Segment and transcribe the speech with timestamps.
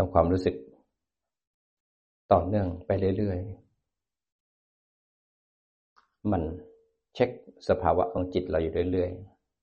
[0.00, 0.56] ทำความรู้สึก
[2.32, 6.42] ต่อเนื่องไปเรื่อยๆ มัน
[7.14, 7.30] เช็ค
[7.68, 9.10] สภาวะของจิตเราอยู่เรื่อย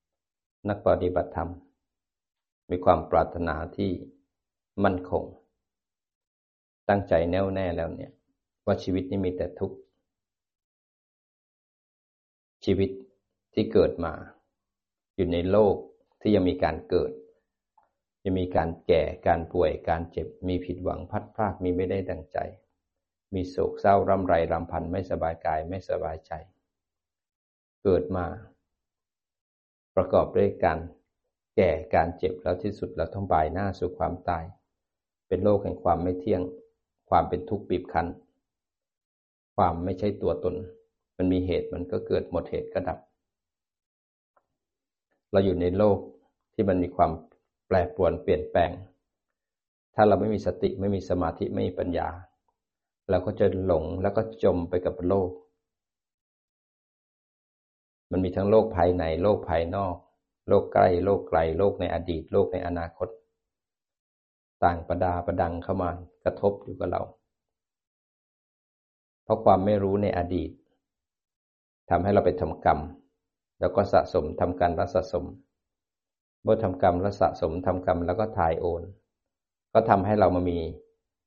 [0.08, 1.50] ๆ นักปฏิบัติธรรม
[2.70, 3.92] มีความปรารถนาที่
[4.84, 5.24] มั่นคง
[6.90, 8.12] ตั้งใจแน่วแน่แล้วเนี่ย
[8.66, 9.78] ว่าชีวิตนี้มีแต่ทุกข์
[12.66, 12.90] ชีวิต
[13.54, 14.14] ที่เกิดมา
[15.16, 15.76] อยู่ในโลก
[16.22, 17.12] ที่ยังมีการเกิด
[18.28, 22.38] จะมีการแก่การป่วยการเจ็บ มีผิดหวังพัดพลาดมีไม่ได้ดังใจ
[23.34, 26.32] มีโศกเศร้าร่ำไรรำพันไม่สบายกายไม่สบายใจ
[27.84, 28.26] เกิดมา
[29.96, 30.80] ประกอบด้วยการ
[31.56, 34.44] แก่การเจ็บแล้วที่สุดเราต้องบายหน้าสู่ความตาย
[35.28, 36.42] เป็นโลกแห่งความไม่เที่ยง
[37.10, 38.08] ความเป็นทุกข์บีบคั้น
[39.56, 40.56] ความไม่ใช่ตัวตน
[41.18, 43.00] มันมีเหตุมันก็เกิดหมดเหตุก็ดับ
[45.32, 45.98] เราอยู่ในโลก
[46.54, 47.12] ที่มันมีความ
[47.68, 48.72] แปรปรวนเปลี่ยนแปลง
[49.96, 52.08] ถ้าเราไม่มีสติไม่มีสมาธิไม่มีปัญญา
[53.10, 55.32] เราก็จะหลงแล้วก็จมไปกับโลก
[58.12, 59.96] มันมีทั้งโลกภายในโลกภายนอก
[60.48, 63.10] โลกใกล้โลกไกลโลกในอดีต โลกในอนาคต
[64.64, 65.90] ต่างประดาประดังเข้ามา
[66.24, 67.02] กระทบอยู่กับเรา
[69.24, 70.52] เพราะความไม่รู้ในอดีต
[71.90, 72.80] ทำให้เราไปทำกรรม
[73.60, 75.26] แล้วก็สะสมทำการรัสะสม
[76.46, 78.84] เมื่อทำกรรมแล้วสะสมทำกรรมแล้วก็ถ่ายโอน
[79.74, 80.60] ก็ทำให้เรามามี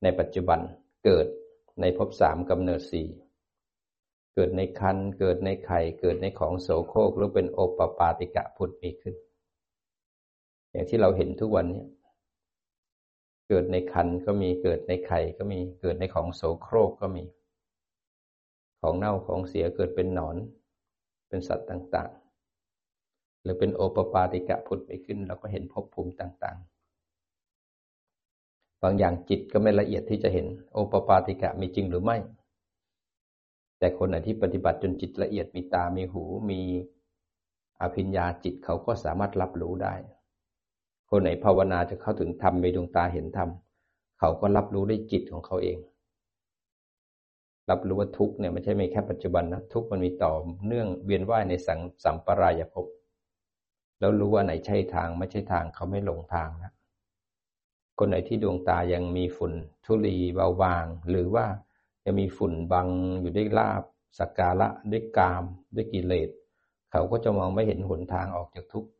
[0.02, 0.60] ในปัจจุบัน
[1.04, 1.26] เกิด
[1.80, 3.08] ในภพสามกำเนิดสี่
[4.34, 9.14] เกิดในคันเกิดในไข่เกิดในของโสโครกหรือเป็นโอปปาติกะพุทธมีขึ้น
[10.70, 11.84] อย่างที่เราเห็นทุกวันนี้
[13.48, 17.24] เกิดในคันก็มีเกิดในไข่ก็มีเกิดในของโสโครกก็มี
[18.80, 20.36] ของเน่าของเสียเกิดเป็นหนอน
[21.28, 22.10] เป็นสัตว์ต่าง
[23.42, 32.16] หรือเป็นโอปปาติกะพุทธไปขึ้น เราก็เห็นภพภูมิต่างๆ บางอย่างจิตก็ไม่ละเอียดที่จะเห็น โอปปาติกะมีจริงหรือไม่
[33.78, 36.60] แต่คนไหนที่ปฏิบัติจนจิตละเอียดมีตา มีหู มี
[37.80, 39.94] อภิญญาจิตเขาก็สามารถรับรู้ได้
[41.10, 43.50] คนไหนภาวนาจะเข้าถึงธรรมมีดวงตาเห็นธรรม
[44.18, 45.78] เขาก็รับรู้ได้จิตของเขาเอง
[47.70, 50.32] รับรู้ว่าทุกเนี่ยไม่ใช่ไม่แค่ปัจจุบันนะทุกมันมีต่อ
[50.66, 52.86] เนื่องเวียนว่ายในสังสัมปรายภพ
[53.98, 56.72] แล้วรู้ว่าไหนใช่ทางไม่ใช่ทางเขาไม่หลงทางนะ
[57.98, 59.52] คนไหนที่ดวงตายังมีฝุ่น
[59.84, 61.46] ทุลีเบาบาง หรือว่า
[62.04, 62.88] ยังมีฝุ่นบัง
[63.20, 63.82] อยู่ด้วยลาบ
[64.18, 65.44] สักการะด้วยกาม
[65.74, 66.28] ด้วยกิเลส
[66.90, 68.90] เขาก็จะมองไม่เห็นหนทางออกจากทุกข์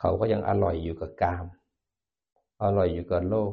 [0.00, 1.44] เขาก็ยังอร่อยอยู่กับกาม
[2.62, 3.52] อร่อยอยู่กับโลก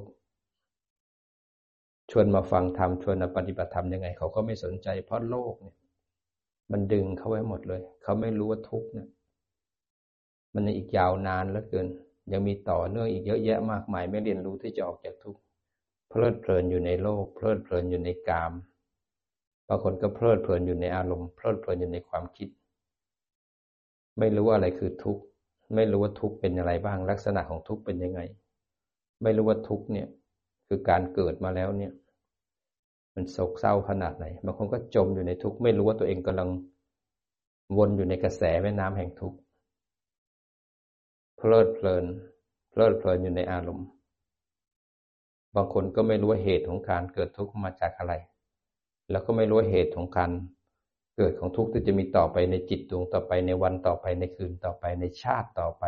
[2.12, 5.78] ชวนมาฟังธรรมชวนมาปฏิบัติธรรมยังไง เขาก็ไม่สนใจเพราะโลกเนี่ย
[6.72, 9.08] มันดึงเขาไว้หมดเลย เขาไม่รู้ว่าทุกข์เนี่ย
[10.53, 11.88] มันอีกยาวนานเหลือเกิน
[12.31, 15.40] ยังมีต่อเนื่องอีกเยอะแยะมากมายไม่เรียนรู้ที่จะออกจากทุกข์
[16.09, 18.53] เพลิดเพลินอยู่ในโลก เพลิดเพลินอยู่ในกาม
[19.68, 22.50] บางคนก็เพลิดเพลินอยู่ในอารมณ์เพลิดเพลินอยู่ในความคิด
[24.19, 25.24] ไม่รู้ว่าอะไรคือทุกข์
[25.75, 28.20] ไม่รู้ว่าทุกข์เป็นอะไรบ้าง ลักษณะของทุกข์เป็นยังไง
[29.24, 30.08] ไม่รู้ว่าทุกข์เนี่ย
[30.68, 31.91] คือการเกิดมาแล้วเนี่ย
[33.16, 36.50] มันโศกเศร้าขนาดไหนบางคนก็จมอยู่ในทุกข์ไม่รู้ว่าตัวเองกำลัง
[37.78, 39.38] วนอยู่ในกระแสแม่น้ำแห่งทุกข์
[41.45, 42.05] เพลิดเพลิน
[42.71, 43.87] เพลิดเพลินอยู่ในอารมณ์
[45.55, 48.13] บางคนก็ไม่รู้ว่าเหตุของการเกิดทุกข์มาจากอะไร
[49.11, 50.31] แล้วก็ไม่รู้ว่าเหตุของการ
[51.17, 55.83] เกิดของทุกข์ที่จะมีต่อไปในจิตดวงต่อไปในวันต่อไปในคืนต่อไปในชาติต่อไป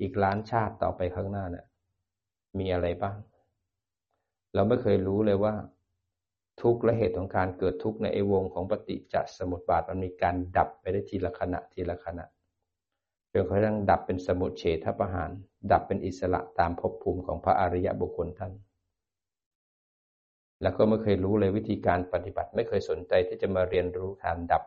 [0.00, 1.66] อีกล้านชาติต่อไปข้างหน้าเนี่ย
[2.58, 3.16] มีอะไรบ้าง
[4.54, 5.54] เราไม่เคยรู้เลยว่า
[6.62, 12.26] ทุกข์และเหตุของการเกิดทุกข์ในไอวงของปฏิจจสมุปบาทมันมีการดับไปได้ทีละขณะทีละขณะ
[13.38, 15.30] จนกระทั่งดับเป็นสมุทเฉทประหาร
[15.72, 18.52] ดับเป็นอิสระตามภพภูมิของพระอริยบุคคลท่าน
[20.62, 24.62] แล้วก็ไม่เคยรู้เลยวิธีการปฏิบัติ ไม่เคยสนใจที่จะมาเรียนรู้การดับ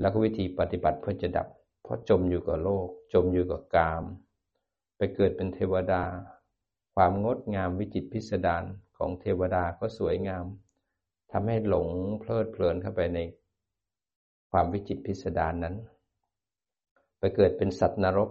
[0.00, 1.48] แล้วก็วิธีปฏิบัติเพื่อจะดับ
[1.82, 4.02] เพราะจมอยู่กับโลก จมอยู่กับกาม
[4.96, 6.02] ไปเกิดเป็นเทวดา
[6.94, 8.64] ความงดงามวิจิตพิสดาร
[8.96, 10.44] ของเทวดาก็สวยงาม
[11.32, 11.88] ทำให้หลง
[12.20, 13.18] เพลิดเพลินเข้าไปใน
[14.50, 15.76] ความวิจิตพิสดารนนั้น
[17.24, 18.30] ไปเกิดเป็นสัตว์นรก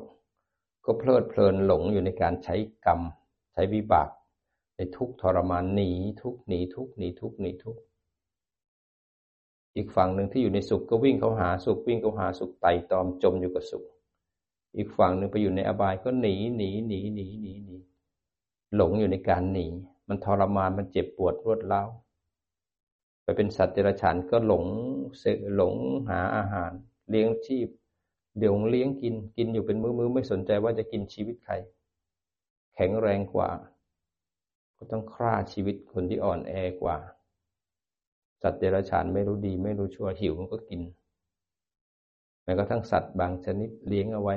[0.85, 2.55] ก็เพลิดเพลินหลงอยู่ในการใช้
[2.85, 3.01] กรรม
[3.53, 4.09] ใช้วิบาก
[4.75, 5.91] ในทุกทรมานหนี
[6.21, 7.77] ทุกหนีทุกหนีทุกหนีทุก
[9.75, 13.83] อีกฝั่งหนึ่งที่อยู่ในสุขก็วิ่งเข้าหาสุขวิ่งเข้าหาสุขไต่ตอมจมอยู่กับสุข
[14.75, 17.77] อีกฝั่งหนึ่งไปอยู่ในอบายก็หนีหนีหนีหนีหนีหนี
[18.75, 19.67] หลงอยู่ในการหนี
[20.07, 21.89] มันทรมานมันเจ็บปวดรวดร้าว
[23.23, 24.65] ไปเป็นสัตว์เดรัจฉานก็หลง
[25.19, 25.23] เส
[25.55, 25.75] หลง
[26.09, 26.71] หาอาหาร
[27.09, 27.69] เลี้ยงชีพ
[28.38, 31.53] เดี๋ยวเลี้ยงกินกินอยู่เป็นมือมือไม่สนใจว่าจะกินชีวิตใคร
[32.75, 33.50] แข็งแรงกว่า
[34.77, 36.97] ก็ต้องฆ่าชีวิตคนที่อ่อนแอกว่า
[38.41, 40.81] สัตว์เดรัจฉานไม่รู้ดีไม่รู้ชั่วหิวมันก็กิน
[42.44, 44.36] แม้กระทั่งสัตว์บางชนิดเลี้ยงเอาไว้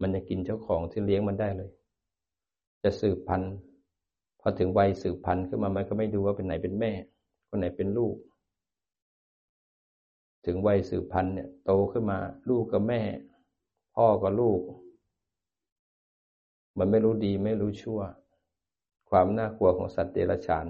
[0.00, 1.70] มันจะกินเจ้าของที่เลี้ยงมันได้เลย
[2.82, 3.54] จะสืบพันธุ์
[4.40, 6.92] พอถึงวัยสืบพันธุ์ขึ้นมามันก็ไม่ดูว่าเป็นไหนเป็นแม่
[7.48, 8.14] คนไหนเป็นลูก
[10.46, 12.18] ถึงวัยสืบพันธุ์เนี่ยโตขึ้นมา
[12.48, 13.02] ลูกกับแม่
[13.96, 14.60] พ่อกับลูก
[16.78, 18.00] มันไม่รู้ดีไม่รู้ชั่ว
[19.10, 20.66] ความน่ากลัวของสัตว์เดรัจฉาน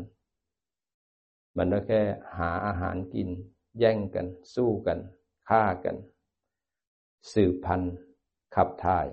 [1.56, 2.00] มันก็แค่
[2.38, 3.28] หาอาหารกิน
[3.78, 4.98] แย่งกัน สู้กัน
[5.48, 5.96] ฆ่ากัน
[7.32, 7.94] สืบพันธุ์
[8.54, 9.06] ขับถ่าย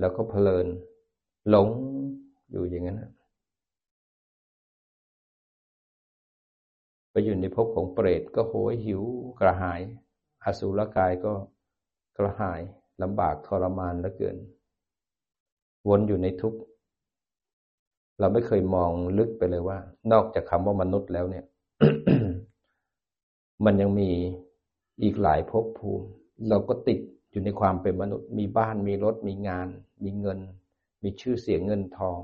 [0.00, 0.66] แล้วก็เพลิน
[1.48, 1.68] หลง
[2.50, 3.02] อยู่อย่างนั้น
[7.12, 9.02] ไปอยู่ในภพของเปรตก็โหยหิว
[9.40, 9.80] กระหาย
[10.44, 11.32] อสุรกายก็
[12.16, 12.60] กระหาย
[13.02, 14.36] ลำบากทรมานเหลือเกิน
[15.88, 16.60] วนอยู่ในทุกข์
[18.18, 19.78] เราไม่เคยมองลึกไปเลยว่า
[20.12, 21.44] นอกจากคำว่ามนุษย์แล้วเนี่ย
[23.64, 24.10] มันยังมี
[25.02, 26.06] อีกหลายภพภูมิ
[26.48, 26.98] เราก็ติด
[27.30, 29.68] อยู่ในความเป็นมนุษย์ มีบ้านมีรถมีงาน
[30.04, 30.38] มีเงิน
[31.02, 32.18] มีชื่อเสียงเงินทอง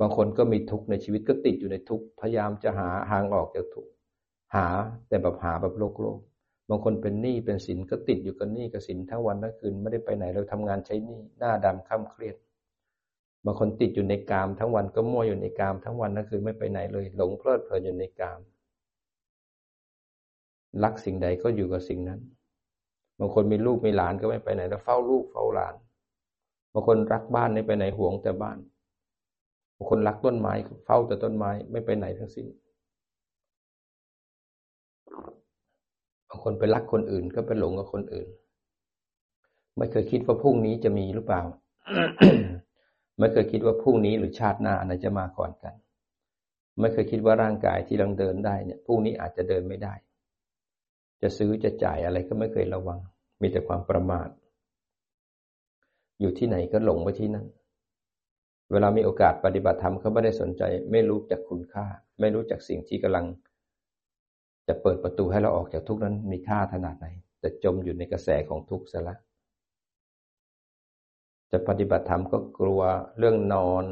[0.00, 3.90] บางคนก็มีทุกข์ในชีวิตก็ติดอยู่ในทุกข์พยายามจะหาทางออกจากทุกข์
[4.54, 4.66] หา
[5.08, 6.18] แต่แบบหาแบบโลกโลก
[6.68, 12.36] บางคนเป็นหนี้เป็นสินก็ติดอยู่กับหนี้กับสินทั้งวันทั้งคืนไม่ได้ไปไหนเราทำงานใช้หนี้หน้าดำค่ำเครียด
[13.44, 18.40] บางคนติดอยู่ในกามทั้งวันก็มั่วอยู่ในกามทั้งวันทั้งคืนไม่ไปไหนเลย หลงเพลิดเพลินอยู่ในกาม
[20.82, 22.20] รักสิ่งใดก็อยู่กับสิ่งนั้น
[23.18, 25.74] บางคนมีลูกมีหลานก็ไม่ไปไหนแล้วเฝ้าลูกเฝ้าหลาน
[26.72, 28.58] บางคนรักบ้านไม่ไปไหนหวงแต่บ้าน
[29.90, 30.52] คนรักต้นไม้
[30.84, 32.46] เฝ้าแต่ต้นไม้ไม่ไปไหนทั้งสิ้น
[36.28, 38.28] บางคนไปรักคนอื่นก็ไปหลงกับคนอื่น
[39.76, 41.42] ไม่เคยคิดว่าพรุ่งนี้จะมีหรือเปล่า
[43.18, 45.74] ไม่เคยคิดว่าพรุ่งนี้หรือชาติหน้าอะไรจะมาก่อนกัน
[46.80, 49.94] ไม่เคยคิดว่าร่างกายที่เราเดินได้เนี่ยพรุ่งนี้อาจจะเดินไม่ได้
[51.22, 52.98] จะซื้อจะจ่ายอะไรก็ไม่เคยระวัง
[53.40, 54.28] มีแต่ความประมาท
[56.20, 57.46] อยู่ที่ไหนก็หลงไปที่นั่น
[58.72, 61.86] เวลามีโอกาสปฏิบัติธรรมเขาไม่ได้สนใจ ไม่รู้จักคุณค่า
[62.20, 63.26] ไม่รู้จักสิ่งที่กำลัง
[64.68, 67.06] จะเปิดประตูให้เราออกจากทุกนั้นมีค่าขนาดไหน
[67.40, 69.16] แต่จมอยู่ในกระแสของทุกข์ซะละ
[71.52, 72.80] จะปฏิบัติธรรมก็กลัว
[73.18, 73.84] เรื่องนอน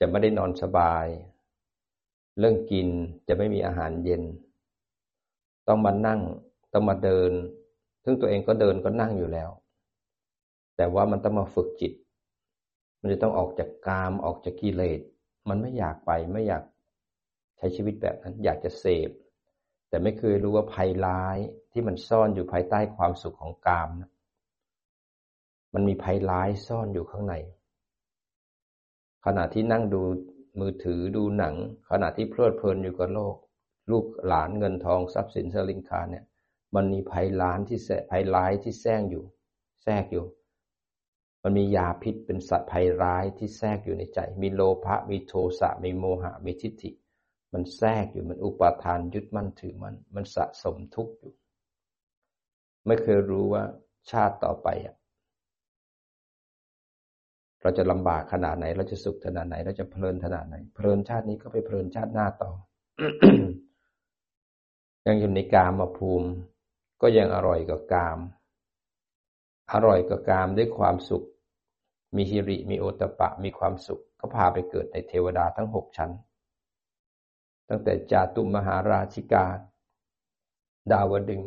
[0.00, 1.06] จะไม่ได้นอนสบาย
[2.38, 2.88] เรื่องกิน
[3.28, 4.22] จะไม่มีอาหารเย็น
[5.68, 6.20] ต้องมานั่ง
[6.72, 7.32] ต้องมาเดิน
[8.04, 9.50] ซึ่งตัวเองก็เดินก็นั่งอยู่แล้ว
[10.76, 11.92] แต่ว่ามันต้องมาฝึกจิต
[13.02, 15.00] มันจะต้องออกจากกามออกจากกิเลส
[15.48, 16.62] มันไม่อยากไปไม่อยาก
[17.58, 19.10] ใช้ชีวิตแบบนั้น อยากจะเสพ
[19.88, 21.38] แต่ไม่เคยรู้ว่าภัยร้าย
[21.72, 24.10] ที่มันซ่อนอยู่ภายใต้ความสุขของกามนะ
[25.74, 27.34] มันมีภัยร้ายซ่อนอยู่ข้างใน
[29.26, 30.02] ขณะที่นั่งดู
[30.60, 31.54] มือถือดูหนัง
[31.90, 33.36] ขณะที่เพลิดเพลินอยู่กับโลก
[33.90, 36.24] ลูกหลานเงินทองทรัพย์สินสลิงคาเนี่ย
[36.74, 39.24] มันมีภัยล้านที่แสภัยร้ายที่แทรกอยู่
[39.82, 40.24] แทรกอยู่
[41.42, 46.90] มันมียาพิษเป็นสัตว์ภัยร้ายที่แทรกอยู่ในใจ มีโลภะ มีโทสะ มีโมหะ มีทิฏฐิ
[47.52, 51.32] มันแทรกอยู่ มันอุปาทานยึดมั่นถือมันมันสะสมทุกข์อยู่
[52.86, 53.62] ไม่เคยรู้ว่า
[54.10, 54.96] ชาติต่อไปอะ
[57.62, 62.52] เราจะลำบากขนาดไหน เราจะสุขขนาดไหน เราจะเพลินขนาดไหน เพลินชาตินี้ก็ไปเพลินชาติหน้าต่อ
[65.06, 66.28] ยังอยู่ในกามมาภูมิ
[67.02, 68.18] ก็ยังอร่อยกับกาม
[69.72, 71.26] อร่อยกับกามด้วยความสุข
[72.16, 76.10] มีฮิริมีโอตปะมีความสุข ก็พาไปเกิดในเทวดาทั้งหกชั้น
[77.68, 79.46] ตั้งแต่จาตุมหาราชิกา
[80.90, 81.42] ดาวดึง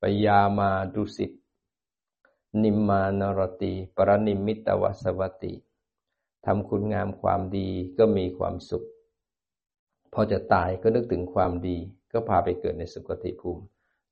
[0.00, 1.32] ปยามาดุสิต
[2.62, 5.54] นิมมานรติ ปรนิมิตวสวัติ
[6.46, 7.68] ทำคุณงามความดี
[7.98, 8.86] ก็มีความสุข
[10.12, 11.76] พอจะตายก็นึกถึงความดี
[12.12, 13.62] ก็พาไปเกิดในสุคติภูมิ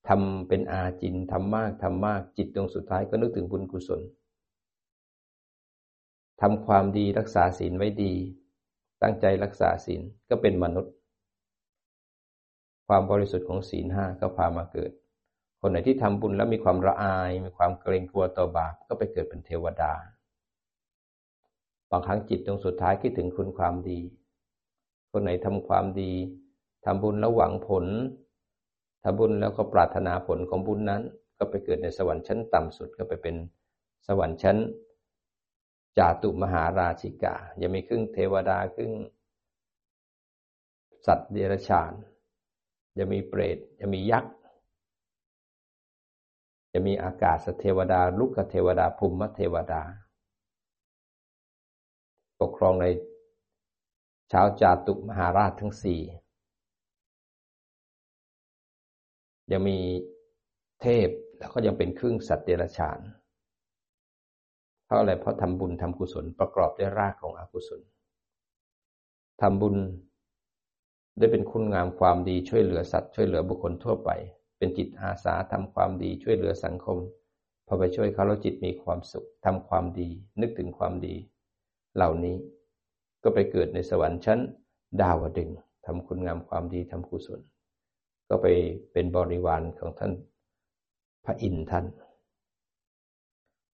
[0.09, 4.01] ทำเป็นอาจินทำมากทำมากจิตตรงสุดท้ายก็นึกถึงบุญกุศล
[6.41, 8.15] ทำความดีรักษาศีลไว้ดี
[9.03, 10.93] ตั้งใจรักษาศีลก็เป็นมนุษย์
[12.89, 14.91] ความบริสุทธิ์ของศีลห้าก็พามาเกิด
[15.61, 19.93] คนไหนที่ทำบุญแล้วมีความละอาย มีความเกรงกลัวต่อบาปก็ไปเกิดเป็นเทวดา
[21.91, 24.01] บางครั้งจิตตรงสุดท้ายคิดถึงคุณความดี
[25.11, 26.13] คนไหนทำความดี
[26.85, 27.87] ทำบุญแล้วหวังผล
[29.05, 31.03] ทำบุญแล้วก็ปรารถนาผลของบุญนั้น
[31.39, 33.37] ก็ไปเกิดในสวรรค์ชั้นต่ำสุดก็ไปเป็น
[34.07, 34.57] สวรรค์ชั้น
[35.99, 38.93] จาตุมหาราชิกา ยังมีครึ่งเทวดาครึ่ง
[41.07, 41.93] สัตว์เดรัจฉาน
[42.99, 44.35] จะมีเปรต จะมียักษ์
[46.73, 49.83] จะมีอากาศเทวดา ลุกเทวดาภูมิเทวดา
[52.41, 52.87] ปกครองใน
[54.33, 56.01] ชาวจาตุมหาราชทั้งสี่
[59.53, 59.79] ยังมี
[60.81, 63.01] เทพแล้วก็ยังเป็นครึ่งสัตว์เดรัจฉาน
[64.91, 67.81] เพราะอะไรเพราะทำบุญทำกุศลประกอบด้วยรากของอกุศล
[69.41, 69.77] ทำบุญ
[71.19, 74.11] ได้เป็นคุณงามความดีช่วยเหลือสัตว์ช่วยเหลือบุคคลทั่วไป
[74.59, 76.99] เป็นจิตอาสาทำความดีช่วยเหลือสังคม
[77.67, 80.09] พอไปช่วยเขาแล้วจิตมีความสุขทำความดี
[80.41, 81.15] นึกถึงความดี
[81.97, 82.37] เหล่านี้
[83.23, 84.41] ก็ไปเกิดในสวรรค์ชั้น
[85.03, 85.51] ดาวดึง
[85.87, 87.41] ทำคุณงามความดีทำกุศล
[88.29, 88.47] ก็ไป
[88.93, 90.13] เป็นบริวารของท่าน
[91.25, 91.85] พระอินทร์ท่าน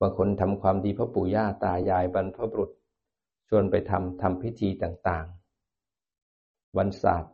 [0.01, 2.71] บางคนทำความดีพ่อปู่ย่าตายายบรรพบุรุษ
[3.49, 7.33] ชวนไปทำทำพิธีต่างๆ วันศาสตร์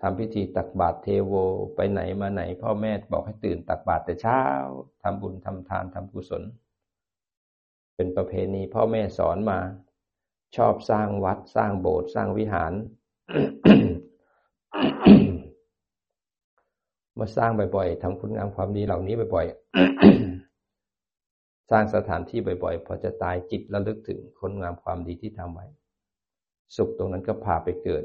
[0.00, 1.32] ทำพิธีตักบาตรเทโว
[1.74, 4.42] ไปไหนมาไหน พ่อแม่บอกให้ตื่นตักบาตรแต่เช้า
[5.02, 6.42] ทำบุญทำทานทำกุศล
[7.96, 9.58] เป็นประเพณีพ่อแม่สอนมา
[10.56, 12.72] ชอบสร้างวัดสร้างโบสถ์สร้างวิหาร
[17.18, 20.33] มาสร้างบ่อยๆทำคุณงามความดีเหล่านี้บ่อยๆ
[21.70, 25.66] สร้างสถานที่บ่อยๆ พอจะตายจิตระลึกถึงคุณงามความดีที่ทำไว้
[26.76, 28.04] สุขตรงนั้นก็พาไปเกิด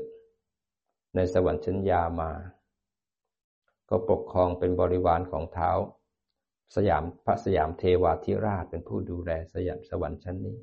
[1.15, 2.31] ในสวรรค์ชั้นยามา
[3.89, 5.71] ก็ปกครองเป็นบริวารของเท้า
[6.75, 10.57] สยามพระสยามเทวาธิราชเป็นผู้ดูแลสยามสวรรค์ชั้นนี้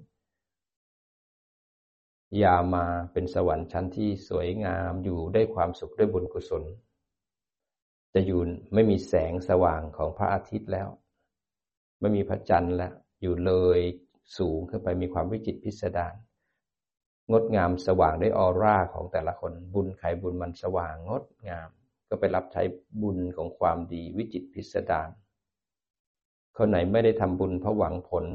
[2.42, 6.62] ยามาเป็นสวรรค์ชั้นที่สวยงามอยู่ได้ความสุขด้วยบุญกุศล
[8.14, 8.40] จะอยู่
[8.74, 10.88] ไม่มีแสงสว่างของพระอาทิตย์แล้ว
[12.00, 13.80] ไม่มีพระจันทร์แล้วอยู่เลย
[14.38, 16.14] สูงขึ้นไปมีความวิจิตพิสดาร
[17.30, 21.68] งดงามสว่างด้วยออร่าของแต่ละคนบุญใครบุญมันสว่างงดงาม
[22.08, 22.62] ก็ไปรับใช้
[23.02, 25.08] บุญของความดีวิจิตพิสดาร
[26.56, 28.26] คนไหนไม่ได้ทำบุญเพราะหวังผล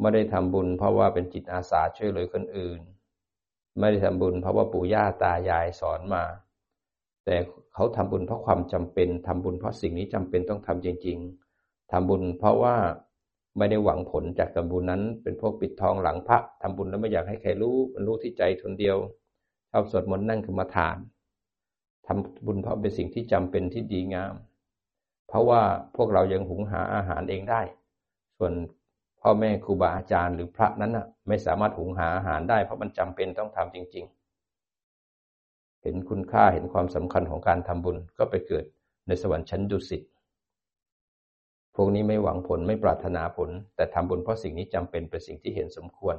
[0.00, 2.80] ไม่ได้ทำบุญเพราะว่าเป็นจิตอาสาช่วยเหลือคนอื่น
[3.78, 6.24] ไม่ได้ทำบุญเพราะว่าปู่ย่าตายายสอนมา
[7.24, 7.36] แต่
[7.74, 11.43] เขาทำบุญเพราะความจำเป็นทำบุญเพราะสิ่งนี้จำเป็นต้องทำจริง ๆ
[11.90, 12.76] ทำบุญเพราะว่า
[13.58, 18.96] ไม่ได้หวังผลจากการบุญนั้น เป็นพวกปิดทองหลังพระทำบุญแล้วไม่อยากให้ใครรู้มันรู้ที่ใจทนเดียว
[19.70, 20.96] ชอบสวดมนต์นั่งกรรมฐาน
[22.06, 24.34] ทำบุญเพราะเป็นสิ่งที่จำเป็นที่ดีงาม
[25.28, 25.60] เพราะว่า
[25.96, 27.62] พวกเรายังหุงหาอาหารเองได้
[28.38, 28.52] ส่วน
[29.20, 34.04] พ่อแม่ครูบาอาจารย์หรือพระนั้นน่ะ ไม่สามารถหุงหาอาหารได้ เพราะมันจำเป็นต้องทำจริง
[34.74, 38.64] ๆ เห็นคุณค่าเห็นความสำคัญของการทำบุญก็ไปเกิด
[39.06, 40.02] ในสวรรค์ชั้นดุสิต
[41.76, 46.16] พวกนี้ไม่หวังผลไม่ปรารถนาผล แต่ทำบุญเพราะสิ่งนี้จำเป็นเป็นสิ่งที่เห็นสมควร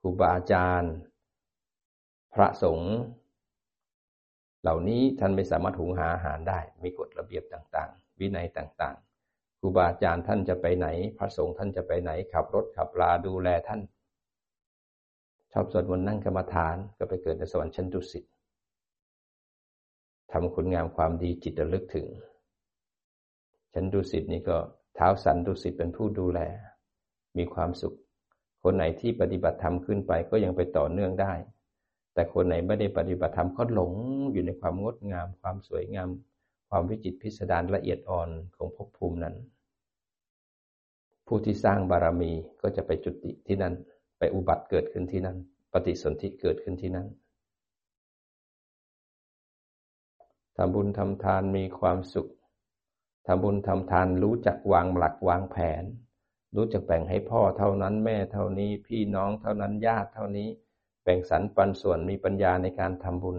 [0.00, 0.92] ครูบาอาจารย์
[2.34, 2.94] พระสงฆ์
[4.62, 10.86] เหล่านี้ท่านไม่สามารถหุงหาอาหารได้ มีกฎระเบียบต่างๆ วินัยต่างๆครูบาอาจารย์ท่านจะไปไหน
[11.18, 13.80] พระสงฆ์ท่านจะไปไหน ขับรถขับลาดูแลท่าน
[15.52, 18.24] ชอบสวดมนต์นั่งกรรมฐานก็ไปเกิดในสวรรค์ชั้นดุสิต
[20.32, 22.06] ทำคุณงามความดีจิตระลึกถึง
[23.78, 24.56] ฉันดุสิตนี่ก็
[24.94, 26.40] เท้าสันดุสิตเป็นผู้ดูแล
[27.38, 27.94] มีความสุข
[28.62, 31.32] คนไหนที่ปฏิบัติธรรมขึ้นไปก็ยังไปต่อเนื่องได้
[32.14, 33.92] แต่คนไหนไม่ได้ปฏิบัติธรรมก็หลง
[34.32, 36.08] อยู่ในความงดงาม ความสวยงาม
[36.68, 39.34] ความวิจิตพิสดารละเอียดอ่อนของภพภูมินั้น
[41.26, 43.74] ผู้ที่สร้างบารมีก็จะไปจุติที่นั่น
[44.18, 45.36] ไปอุบัติเกิดขึ้นที่นั่น
[45.72, 47.08] ปฏิสนธิเกิดขึ้นที่นั่น
[50.56, 52.30] ทำบุญทำทานมีความสุข
[53.26, 55.84] ทำบุญทำทานรู้จักวางหลักวางแผน
[56.56, 60.48] รู้จักแบ่งให้พ่อเท่านั้นแม่เท่านี้ พี่น้องเท่านั้นญาติเท่านี้
[61.02, 63.38] แบ่งสรรปันส่วนมีปัญญาในการทำบุญ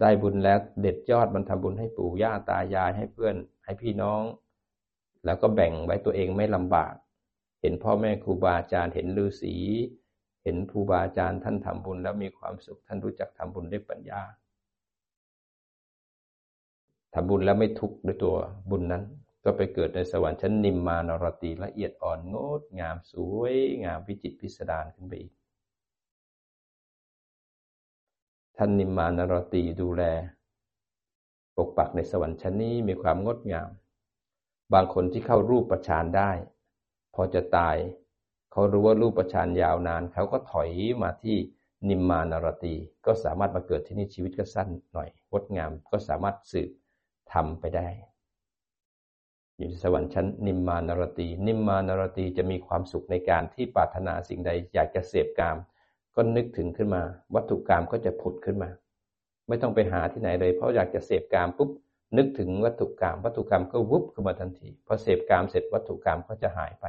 [0.00, 4.22] ได้บุญแล้วเด็ดยอดมันทำบุญให้ปู่ย่าตายายให้เพื่อนให้พี่น้อง
[5.24, 6.94] แล้วก็แบ่งไว้ตัวเองไม่ลำบาก
[7.60, 9.54] เห็นพ่อแม่ครูบาอาจารย์เห็นฤาษี
[10.44, 14.22] เห็นครูบาอาจารย์ท่านทำบุญแล้วมีความสุขท่านรู้จักทำบุญด้วยปัญญา
[17.14, 18.36] ทำบุญแล้วไม่ทุกข์ด้วยตัว
[18.70, 19.04] บุญนั้น
[19.44, 23.54] ก็ไปเกิดในสวรรค์ชั้นนิมมานรตีละเอียดอ่อนงดงามสวย
[23.84, 25.32] งามวิจิตพิสดารขึ้นไปอีก
[28.56, 30.02] ท่านนิมมานรตีดูแล
[31.56, 33.70] ปกปักในสวรรค์ชั้นนี้มีความงดงาม
[34.72, 36.30] บางคนที่เข้ารูปประชานได้
[37.14, 37.76] พอจะตาย
[38.52, 40.70] เขารู้ว่ารูปประชานยาวนาน เขาก็ถอย
[41.02, 41.36] มาที่
[41.88, 42.74] นิมมานรตี
[43.06, 46.70] ก็สามารถมาเกิดที่นี่ชีวิตก็สั้นหน่อยงดงามก็สามารถสืบ
[47.32, 47.88] ทำไปได้
[49.56, 55.56] อยู่ในสวรรค์ชั้นนิมมานรตี นิมมานรตีจะมีความสุขในการที่ปรารถนาสิ่งใดอยากจะเสพกาม
[56.14, 57.02] ก็นึกถึงขึ้นมา
[57.34, 58.70] วัตถุกรรมก็จะผุดขึ้นมา
[59.48, 61.70] ไม่ต้องไปหาที่ไหนเลย เพราะอยากจะเสพกามปุ๊บ
[62.16, 66.86] นึกถึงวัตถุกรรมวัตถุกรรมก็วุบขึ้นมาทันทีพอเสพกามเสร็จวัตถุกรรมก็จะหายไป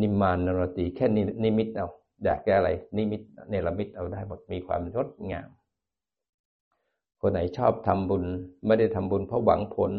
[0.00, 1.06] นิมมานรตีแค่
[1.44, 1.88] นิมิตเอา
[2.24, 5.48] อยากแก้อะไร นิมิตเนรมิตเอาได้หมดมีความงดงาม
[7.20, 8.24] คนไหนชอบทำบุญ
[8.66, 9.92] ไม่ได้ทำบุญเพราะหวังผล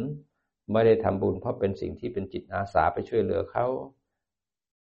[0.72, 3.66] ไม่ได้ทำบุญเพราะเป็นสิ่งที่เป็นจิตอาสาไปช่วยเหลือเขา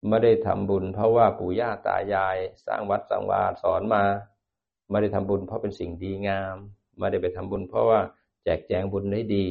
[0.08, 4.04] ไม่ได้ทำบุญ เพราะว่าปู่ย่าตายาย สร้างวัดสร้างวาสอนมา
[4.90, 6.56] ไม่ได้ทำบุญเพราะเป็นสิ่งดีงาม
[7.00, 8.00] ไม่ได้ไปทำบุญ เพราะว่า
[8.44, 9.46] แจกแจงบุญได้ดี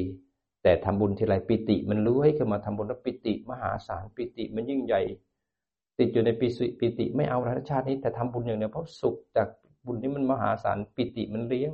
[0.63, 5.03] แต่ทำบุญทีไรปิติ มันรู้ให้ขึ้นมาทำบุญแล้วปิติ มหาศาลปิติมันยิ่งใหญ่
[5.99, 9.49] ติดอยู่ในปิสุปิติ ไม่เอารรมชาตินี้แต่ทำบุญอย่างเดียวเพราะสุขจาก
[9.87, 11.73] บุญนี้มันมหาศาลปิติมันเลี้ยง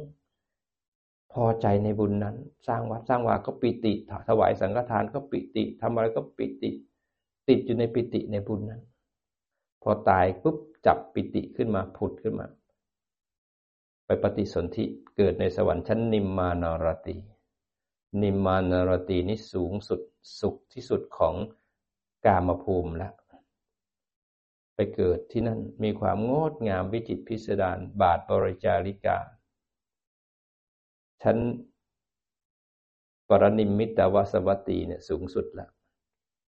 [1.34, 2.36] พอใจในบุญนั้น
[2.68, 3.92] สร้างวัดสร้างวาก็ปิติ
[4.28, 6.70] ถวายสังฆทานก็ปิติทำอะไรก็ปิติ
[7.48, 8.82] ติดอยู่ในปิติในบุญนั้น
[9.82, 12.46] พอตายปุ๊บจับปิติขึ้นมาผุดขึ้นมา
[14.06, 14.84] ไปปฏิสนธิ
[15.16, 17.16] เกิดในสวรรค์ชั้นนิมมานารตี
[18.22, 20.00] นิมมานารตีนี่สูงสุด
[20.40, 21.34] สุขที่สุดของ
[22.26, 23.14] กามภูมิแล้ว
[24.74, 29.18] ไปเกิดที่นั่นมีความงดงามวิจิตพิสดารบาทบริจาริกา
[31.22, 31.36] ชั้น
[33.28, 35.70] ปรนิมมิตวสวัตตีเนี่ยสูงสุดล้ว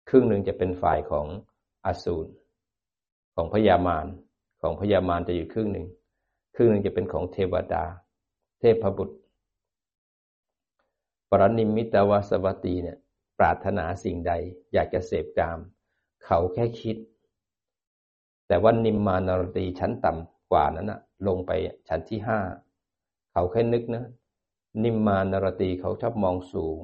[0.10, 1.26] ครึ่งหนึ่งจะเป็นฝ่ายของ
[1.86, 2.32] อสูร
[3.36, 4.08] ของพญามาร
[4.62, 5.88] ของพญามารจะอยู่ครึ่งหนึ่ง
[6.56, 7.84] ครึ่งหนึ่งจะเป็นของเทวดา
[8.60, 9.18] เทพบุตร
[11.30, 12.98] ปรนิมมิตวสวัตตีเนี่ย
[13.40, 14.34] ปรารถนาสิ่งใด
[14.74, 15.60] อยากจะเสพกาม
[16.26, 16.98] เขาแค่คิด
[18.48, 21.52] แต่ว่านิมมานรตีชั้นต่ำกว่านั้นนะลงไป
[21.88, 22.40] ชั้นที่ห้า
[23.32, 24.04] เขาแค่นึกนะ
[24.84, 26.80] นิมมานรตีเขาชอบมองสูง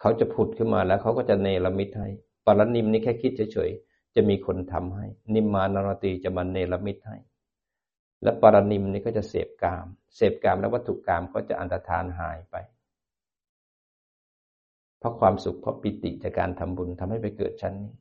[0.00, 2.08] เขาจะผุดขึ้นมาแล้วเขาก็จะเนรมิตให้
[2.46, 7.16] ปรนิมนี่แค่คิดเฉยๆจะมีคนทำให้ นิมมานรตีจะมาเนรมิตให้
[8.22, 12.56] และปรนิมนี่ก็จะเสพกาม เสพกามแล้ววัตถุกามก็จะอันตรธานหายไป
[14.98, 17.94] เพราะความสุขเพราะปิติจากการทำบุญทำให้ไปเกิดชั้นนี้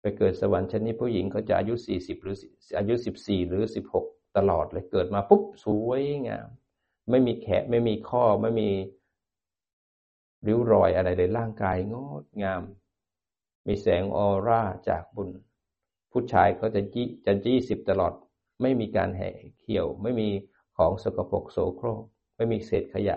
[0.00, 2.36] ไปเกิดสวรรค์ชั้นนี้ผู้หญิงเขาจะอายุสี่สิบหรือ
[2.78, 6.48] อายุสิบสี่หรือสิบหกตลอดเลยเกิดมาปุ๊บสวยงาม
[7.10, 8.70] ไม่มีแขะไม่มีข้อไม่มี
[10.46, 12.62] ริ้วรอยอะไรเลยร่างกายงดงาม
[13.66, 15.28] มีแสงออร่าจากบุญ
[16.12, 18.12] ผู้ชายเขาจะจี้จะจี้สิบตลอด
[18.62, 20.28] ไม่มีการแห่เขี่ยว ไม่มี
[20.76, 22.02] ของสกปรกโสโครก
[22.36, 23.16] ไม่มีเศษขยะ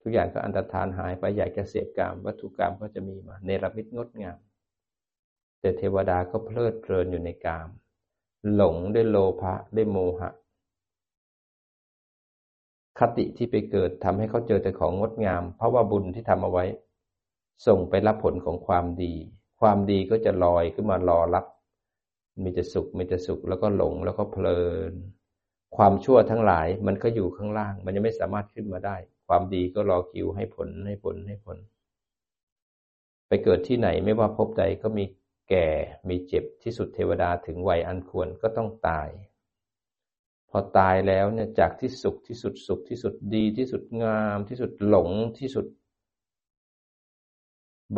[0.00, 4.38] ทุกอย่างก็อันตรธานหายไปอยากจะเสพกรรมวัตถุกรรมก็จะมีมาเนรมิตงดงาม
[5.60, 7.68] แต่เทวดาก็เพลิดเพลินอยู่ในกาม
[8.54, 10.30] หลงด้วยโลภะด้วยโมหะ
[13.02, 16.64] คติที่ไปเกิดทำให้เขาเจอแต่ของงดงาม เพราะว่าบุญที่ทำเอาไว้
[17.66, 19.14] ส่งไปรับผลของความดี
[19.60, 21.46] ความดีก็จะลอยขึ้นมารอรับ
[22.42, 24.92] มีแต่สุขมีแต่สุขแล้วก็หลงแล้วก็เพลิน
[25.76, 28.96] ความชั่วทั้งหลายมันก็อยู่ข้างล่าง มันยังไม่สามารถขึ้นมาได้
[29.28, 31.58] ความดีก็รอคิวให้ผลให้ผลให้ผล
[33.28, 35.04] ไปเกิดที่ไหนไม่ว่าพบใดก็มี
[35.50, 35.68] แก่
[36.08, 39.08] มีเจ็บที่สุดเทวดาถึงวัยอันควรก็ต้องตาย
[40.54, 45.66] พอตายแล้วเนี่ยจากที่สุขที่สุดสุขที่สุดดีที่สุดงามที่สุดหลงที่สุด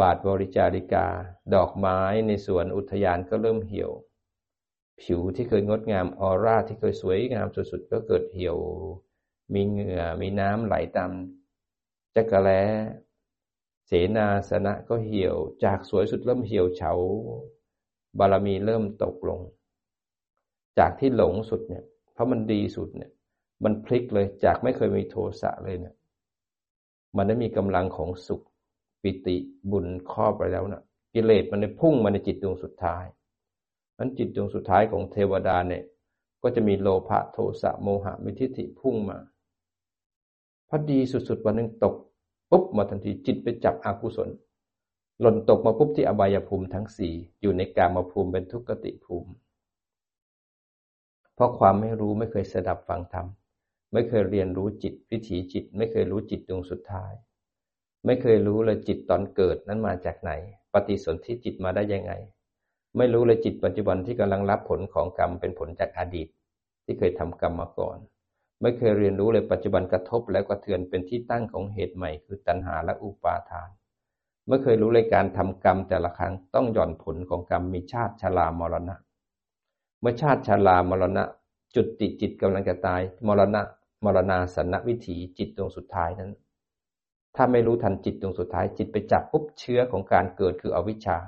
[0.00, 1.06] บาทบริจาริกา
[1.54, 3.90] ดอกไม้ในสวนอุทยานก็เริ่มเหี่ยว
[5.02, 8.58] ผิวที่เคยงดงามออร่าที่เคยสวยงามสุดๆก็เกิดเหี่ยว
[9.54, 11.10] มีเหงื่อมีน้ำไหลตาม
[12.14, 12.50] จักระแล
[13.86, 16.92] เสนาสนะก็เหี่ยว จากสวยสุดเริ่มเหี่ยวเฉา
[18.18, 19.40] บารมีเริ่มตกลง
[20.78, 23.10] จากที่หลงสุดเนี่ย เพราะมันดีสุดเนี่ย
[23.64, 25.94] มันพลิกเลยจากไม่เคยมีโทสะเลยเนี่ย
[27.16, 28.42] มันได้มีกำลังของสุข
[29.02, 29.36] ปิติ
[29.70, 30.82] บุญครอบไปแล้วนะ
[31.14, 33.04] กิเลสมันได้พุ่งมาในจิตดวงสุดท้าย
[33.98, 35.82] นั้นจิตดวงสุดท้ายของเทวดาเนี่ย
[36.42, 39.18] ก็จะมีโลภะโทสะโมหะมิทิฏฐิพุ่งมา
[40.68, 41.94] พอดีสุดๆวันหนึ่งตก
[42.50, 44.28] ปุ๊บมาทันทีจิตไปจับอกุศล
[45.20, 49.30] หล่นตกมาปุ๊บที่อบายภูมิทั้งสี่อยู่ในกามภูมิเป็นทุกขติภูมิ
[51.34, 53.26] เพราะความไม่รู้ไม่เคยสดับฟังธรรม
[53.92, 57.12] ไม่เคยเรียนรู้จิตวิถีจิต ไม่เคยรู้จิตดวงสุดท้าย
[58.06, 60.32] ไม่เคยรู้เลยจิตตอนเกิดนั้นมาจากไหน
[60.72, 62.12] ปฏิสนธิจิตมาได้ยังไง
[62.96, 66.28] ไม่รู้เลยจิตปัจจุบันที่กำลังรับผลของกรรมเป็นผลจากอดีต
[66.84, 67.98] ที่เคยทำกรรมมาก่อน
[68.62, 73.70] ไม่เคยเรียนรู้เลยปัจจุบันกระทบแล้วกระเทือนเป็นที่ตั้งของเหตุใหม่ คือตัณหาและอุปาทาน
[74.48, 78.96] ไม่เคยรู้เลยการทำกรรมแต่ละครั้งต้องหย่อนผลของกรรมมีชาติชรามรณะ
[80.06, 81.24] มื่อชาติชรามรณะ
[81.74, 83.62] จุดติจิตกำลังจะตาย มรณะ
[84.04, 86.30] มรณาสนวิถีจิตดวงสุดท้ายนั้น
[87.36, 91.18] ถ้าไม่รู้ทันจิตดวงสุดท้ายจิตไปจับปุ๊บเชื้อของการเกิดคืออวิชชา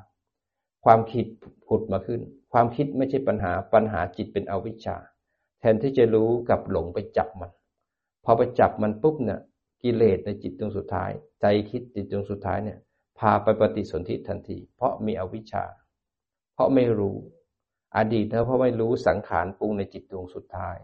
[0.85, 1.27] ความคิด
[1.67, 2.21] ผุดมาขึ้น
[2.53, 4.97] ความคิดไม่ใช่ปัญหาปัญหาจิตเป็นอวิชชา
[5.61, 7.51] แทนที่จะรู้กับหลงไปจับมัน
[8.25, 9.41] พอไปจับมันปุ๊บเนี่ย
[9.83, 11.11] กิเลสในจิตดวงสุดท้าย
[11.41, 12.79] ใจคิดจิตดวงสุดท้ายเนี่ย
[13.19, 15.65] พาไปปฏิสนธิทันที เพราะมีอวิชชา
[16.55, 17.17] เพราะไม่รู้
[17.96, 20.76] อดีตเพราะไม่รู้สังขารปรุงในจิตดวงสุดท้าย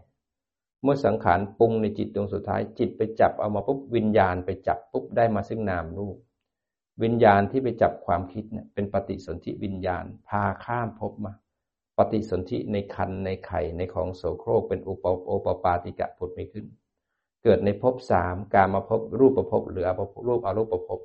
[0.83, 6.17] เมื่อสังขารปรุงในจิตดวงสุดท้าย จิตไปจับเอามาปุ๊บวิญญาณไปจับปุ๊บได้มาซึ่งนามรูป
[7.03, 11.33] วิญญาณที่ไปจับความคิดเนี่ยเป็นปฏิสนธิวิญญาณพาข้ามภพมา
[11.99, 16.67] ปฏิสนธิในคันในไข่ในของโสโครกเป็นอุปโอปปาติกะผุดไม่ขึ้น
[17.43, 19.91] เกิดในภพสามการมาพบรูปประพบหรือ
[20.27, 21.01] รูปอรูปประพบ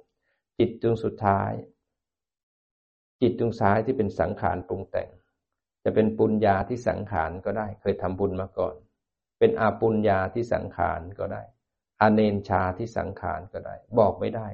[0.60, 1.52] จิตดวงสุดท้าย
[3.22, 5.10] จิตดวงซ้ายที่เป็นสังขารปรุงแต่ง
[5.90, 8.76] จะเป็นปุญญาที่สังขารก็ได้ เคยทำบุญมาก่อน
[9.40, 11.44] เป็นอาปุญญาที่สังขารก็ได้
[12.02, 14.48] อาเนนชาที่สังขารก็ได้ บอกไม่ได้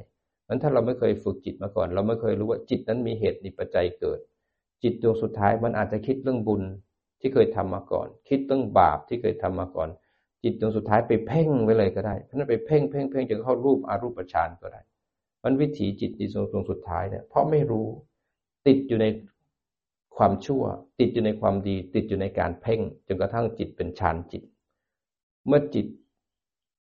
[0.48, 4.19] มันถ้าเราไม่เคยฝึกจิตมาก่อน เราไม่เคยรู้ว่าจิตนั้นมีเหตุมีปัจจัยเกิด
[4.84, 6.63] จิตดวงสุดท้ายมันอาจจะคิดเรื่องบุญ
[7.22, 9.89] ที่เคยทำมาก่อน คิดเรื่องบาปที่เคยทำมาก่อน
[10.43, 14.82] จิตดวงสุดท้ายไปเพ่งไว้เลยก็ได้เพราะนั้นไปเพ่งเพ่งเพ่งจนเข้ารูปอารูปฌานก็ได้
[15.43, 17.88] มันวิถีจิตในดวงสุดท้ายเนี่ยเพราะไม่รู้
[18.67, 19.06] ติดอยู่ใน
[20.17, 20.63] ความชั่ว
[20.99, 24.43] ติดอยู่ในความดี ติดอยู่ในการเพ่ง จนกระทั่งจิตเป็นฌานจิต
[25.47, 25.88] เมื่อจิต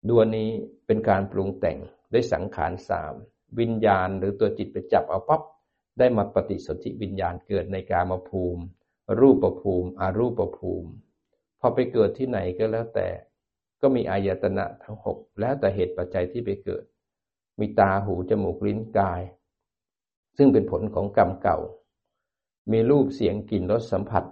[0.08, 0.50] ดวงนี้
[0.86, 1.78] เป็นการปรุงแต่ง
[2.12, 3.14] ด้วยสังขารสาม
[3.58, 5.42] วิญญาณหรือตัวจิตไปจับเอาปั๊บ
[5.98, 8.62] ได้มาปฏิสนธิวิญญาณเกิดในกามภูมิ
[9.18, 10.90] รูปภูมิอารูปภูมิ
[11.60, 13.08] พอไปเกิดที่ไหนก็แล้วแต่
[13.80, 16.84] ก็มีอายตนะทั้งหกแล้วแต่เหตุปัจจัยที่ไปเกิด
[17.60, 19.22] มีตาหูจมูกลิ้นกาย
[20.36, 21.58] ซึ่งเป็นผลของกรรมเก่า
[22.70, 24.24] มีรูปเสียงกลิ่นรสสัมผัส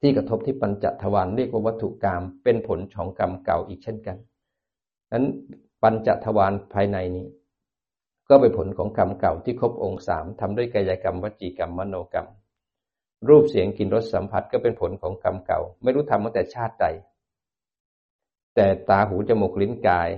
[0.00, 4.16] ที่กระทบที่ปัญจทวารเรียกว่าวัตถุกรรมเป็นผลของกรรมเก่าอีกเช่นกัน
[5.12, 5.24] นั้น
[5.82, 7.26] ปัญจทวารภายในนี้
[8.28, 12.28] ก็เป็นผลของกรรมเก่าที่ครบองค์สามทำด้วยกายกรรมวจีกรรมมโนกรรม
[13.28, 16.86] รูปเสียงกลิ่นรสสัมผัสก็เป็นผลของกรรมเก่า ไม่รู้ทำมาแต่ชาติใด
[18.54, 20.10] แต่ตาหูจมูกลิ้นกาย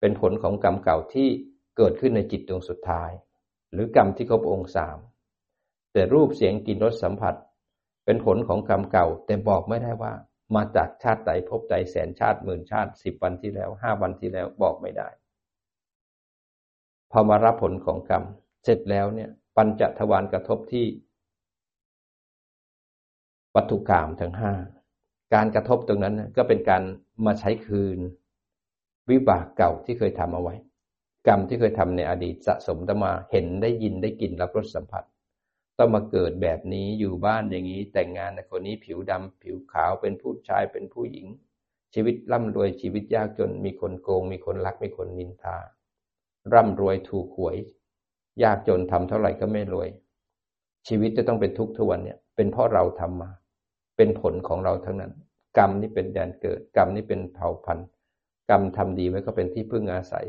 [0.00, 1.28] เป็นผลของกรรมเก่าที่
[1.76, 3.10] เกิดขึ้นในจิตดวงสุดท้าย
[3.72, 4.96] หรือกรรมที่ครบองค์สาม
[5.94, 7.34] แต่รูปเสียงกลิ่นรสสัมผัส
[8.04, 10.12] เป็นผลของกรรมเก่า แต่บอกไม่ได้ว่า
[10.54, 15.08] มาจากชาติใดพบใดแสนชาติหมื่นชาติสิบวันที่แล้วห้าวันที่แล้วบอกไม่ได้
[17.12, 18.24] พอมารับผลของกรรม
[18.64, 20.86] เสร็จแล้วเนี่ย ปัญจทวารกระทบที่
[23.54, 24.52] วัตถุกรรมทั้งห้า
[25.34, 26.82] การกระทบตรงนั้นก็เป็นการ
[27.26, 27.98] มาใช้คืน
[29.10, 30.54] วิบากเก่าที่เคยทำเอาไว้
[31.26, 35.04] กรรมที่เคยทำในอดีตสะสมตมาเห็นได้ยินได้กลิ่นรับรสสัมผัส
[35.78, 41.26] ต้องมาเกิดแบบนี้อยู่บ้านอย่างนี้ แต่งงานในคนนี้ผิวดำผิวขาวเป็นผู้ชายเป็นผู้หญิง
[41.94, 45.56] ชีวิตร่ำรวยชีวิตยากจนมีคนโกง มีคนรักมีคนนินทา
[46.54, 47.56] ร่ำรวยถูกหวย
[48.42, 49.88] ยากจนทำเท่าไหร่ก็ไม่รวย
[50.88, 53.30] ชีวิตจะต้องเป็นทุกข์ทุกวันเนี่ย เป็นเพราะเราทำมา
[53.96, 55.12] เป็นผลของเราทั้งนั้น
[55.58, 57.88] กรรมนี่เป็นแดนเกิด กรรมนี่เป็นเผ่าพันธุ์
[58.50, 60.26] กรรมทำดีไว้ก็เป็นที่พึ่งอาศัย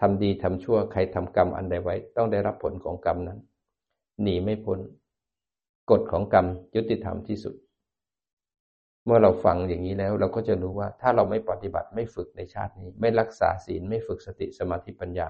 [0.00, 3.38] ทำดีทำชั่วใครทำกรรมอันใดไว้ ต้องได้รับผลของกรรมนั้น
[4.22, 4.78] หนีไม่พ้น
[5.90, 7.54] กฎของกรรมยุติธรรมที่สุด
[9.04, 15.28] เมื่อเราฟังอย่างนี้แล้ว เราก็จะรู้ว่าถ้าเราไม่ปฏิบัติไม่ฝึกในชาตินี้ ไม่รักษาศีลไม่ฝึกสติสมาธิปัญญา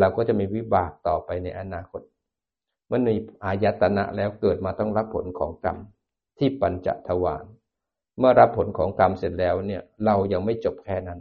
[0.00, 2.02] เราก็จะมีวิบากต่อไปในอนาคต
[2.88, 5.78] เมื่อมีอายตนะแล้วเกิดมาต้องรับผลของกรรม
[6.38, 7.44] ที่ปัญจทวาร
[8.18, 11.20] เมื่อรับผลของกรรมเสร็จแล้วเนี่ยเรายังไม่จบแค่นั้น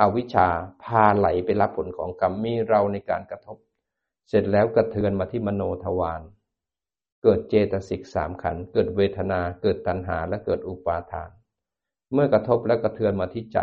[0.00, 0.48] อวิชชา
[0.82, 3.56] พาไหลไปรับผลของกรรมมีเราในการกระทบ
[4.28, 6.22] เสร็จแล้วกระเทือนมาที่มโนทวาร
[7.22, 11.30] เกิดเจตสิกสามขัน เกิดเวทนา เกิดตัณหา และเกิดอุปาทาน
[12.12, 13.58] เมื่อกระทบและกระเทือนมาที่ใจ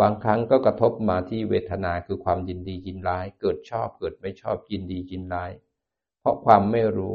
[0.00, 5.50] บางครั้งก็กระทบมาที่เวทนาคือความยินดียินร้าย เกิดชอบ เกิดไม่ชอบ ยินดียินร้าย
[6.20, 7.14] เพราะความไม่รู้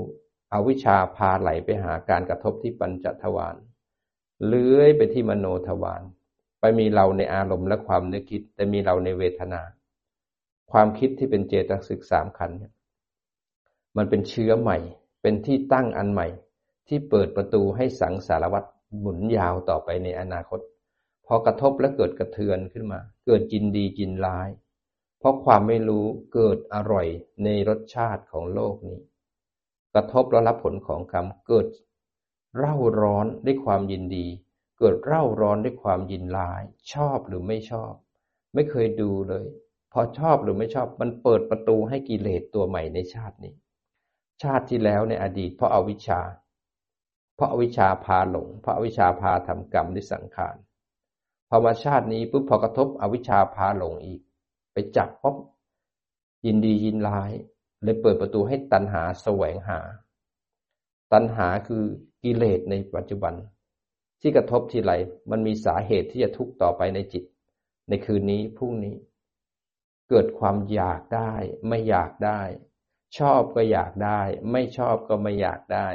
[0.54, 3.56] อวิชชาพาไหลไปหาการกระทบที่ปัญจทวาร
[4.46, 6.02] เลื้อยไปที่มโนทวาร
[6.60, 9.62] ไปมีเราในอารมณ์และความนึกคิด แต่มีเราในเวทนา
[10.72, 12.52] ความคิดที่เป็นเจตสิกสามขัน
[13.98, 14.78] มันเป็นเชื้อใหม่
[15.22, 16.28] เป็นที่ตั้งอันใหม่
[16.88, 20.60] ที่เปิดประตูให้สังสารวัตรหมุนยาวต่อไปในอนาคต
[21.26, 24.50] พอกระทบและเกิดกระเทือนขึ้นมา เกิดจินดีจินร้าย
[25.20, 27.08] เพราะความไม่รู้เกิดอร่อย
[27.44, 29.00] ในรสชาติของโลกนี้
[29.94, 31.68] กระทบแล้วรับผลของกรรมเกิด
[32.58, 34.28] เร่าร้อนด้วยความยินดี
[34.80, 36.62] เกิดเร่าร้อนด้วยความยินร้าย
[36.94, 37.94] ชอบหรือไม่ชอบ
[38.54, 39.46] ไม่เคยดูเลย
[39.98, 43.54] พอชอบหรือไม่ชอบมันเปิดประตูให้กิเลสตัวใหม่ในชาตินี้
[44.44, 46.22] ชาติที่แล้วในอดีต เพราะอาวิชชา
[47.36, 50.56] เพราะอาวิชชาพาหลง เพราะอาวิชชาพาทำกรรมด้วยสังขาร
[51.50, 54.22] พอมาชาตินี้ปุ๊บพอกระทบอวิชชาพาหลงอีก
[54.74, 55.36] ไปจับป๊บ
[56.46, 57.32] ยินดียินร้าย
[57.84, 59.80] เลยเปิดประตูให้ตัณหาแสวงหา
[61.14, 61.84] ตัณหาคือ
[62.24, 63.34] กิเลสในปัจจุบัน
[64.22, 64.94] ที่กระทบทีไร
[65.32, 67.24] มันมีสาเหตุที่จะทุกข์ต่อไปในจิต
[67.90, 68.96] ในคืนนี้พรุ่งนี้
[70.10, 71.34] เกิดความอยากได้
[71.68, 72.42] ไม่อยากได้
[73.18, 75.88] ชอบก็อยากได้ ไม่ชอบก็ไม่อยากได้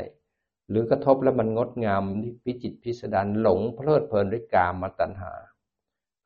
[0.68, 2.02] หรือกระทบแล้วมันงดงาม
[2.44, 5.32] พิจิตพิสดารหลงเพลิดเพลินด้วยกามมาตัณหา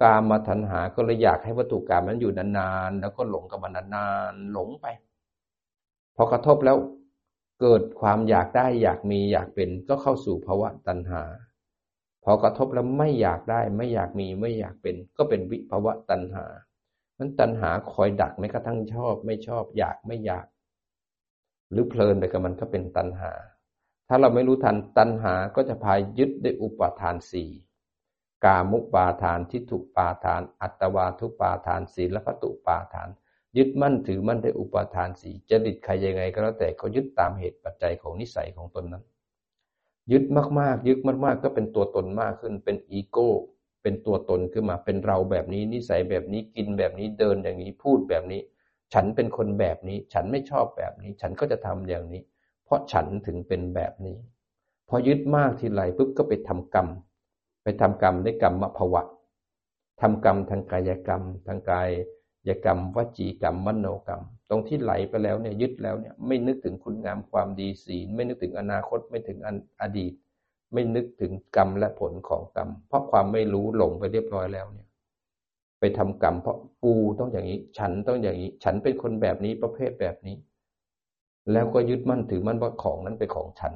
[0.02, 4.86] กามมาตัณหาก็เลยอยากให้วัตถุกรรมนั้นอยู่นานๆแล้วก็หลงกับมันนานๆหลงไป
[6.16, 6.76] พอกระทบแล้ว
[7.60, 11.22] เกิดความอยากได้อยากมีอยากเป็นก็เข้าสู่ภาวะตัณหา
[12.24, 16.44] พอกระทบแล้วไม่อยากได้ไม่อยากมีไม่อยากเป็น ก็เป็นวิภาวะตัณหา
[17.18, 20.46] นั้นตัณหาคอยดักไม่กระทั่งชอบ ไม่ชอบอยากไม่อยาก
[21.70, 23.32] หรือเพลินไปกับมันก็เป็นตัณหา
[24.08, 27.50] ถ้าเราไม่รู้ทันตัณหาก็จะพายยึดด้วยอุปาทานสี่
[28.44, 33.08] กามุปาทานทิฏฐุปาทาน อัตวาทุปาทานศีลพัตุปาทาน
[33.56, 39.04] ยึดมั่นถือมั่นด้วยอุปาทานสีจริตใครยังไงก็แล้วแต่เขายึดตามเหตุปัจจัยของนิสัยของตนนั้น
[40.12, 40.24] ยึด
[40.60, 43.30] มากๆ ยึดมากๆ ก็เป็นตัวตนมากขึ้นเป็นอีโก้
[43.84, 48.40] เป็นตัวตนขึ้นมา เป็นเราแบบนี้ นิสัยแบบนี้ กินแบบนี้ เดินอย่างนี้ พูดแบบนี้
[48.92, 52.22] ฉันเป็นคนแบบนี้ ฉันไม่ชอบแบบนี้ ฉันก็จะทำอย่างนี้
[52.64, 54.16] เพราะฉันถึงเป็นแบบนี้
[54.88, 56.88] พอยึดมากทีไรปุ๊บก็ไปทำกรรม
[57.62, 59.02] ไปทำกรรมด้วยกรรมมภวะ
[60.00, 61.90] ทำกรรมทางกายกรรม ทางกาย
[62.48, 69.38] ยกรรมวจีกรรมมโนกรรม ตรงที่ไหลไปแล้วเนี่ยยึดแล้วเนี่ยไม่นึกถึงคุณงามความดีศีล ไม่นึกถึงอนาคตไม่ถึง
[69.82, 70.12] อดีต
[70.74, 74.88] ไม่นึกถึงกรรมและผลของกรรม เพราะความไม่รู้หลงไปเรียบร้อยแล้วเนี่ย
[75.80, 80.36] ไปทำกรรมเพราะกูต้องอย่างนี้ ฉันต้องอย่างนี้ ฉันเป็นคนแบบนี้ประเภทแบบนี้
[81.52, 83.74] แล้วก็ยึดมั่นถือมั่นว่าของนั้นเป็นของฉัน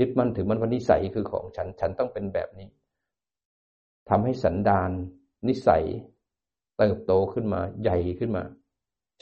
[0.00, 2.68] ยึดมั่นถือมั่นว่านิสัยคือของฉัน ฉันต้องเป็นแบบนี้
[4.08, 4.90] ทำให้สันดาน
[5.48, 5.84] นิสัย
[6.78, 8.44] เติบโตขึ้นมาใหญ่ขึ้นมา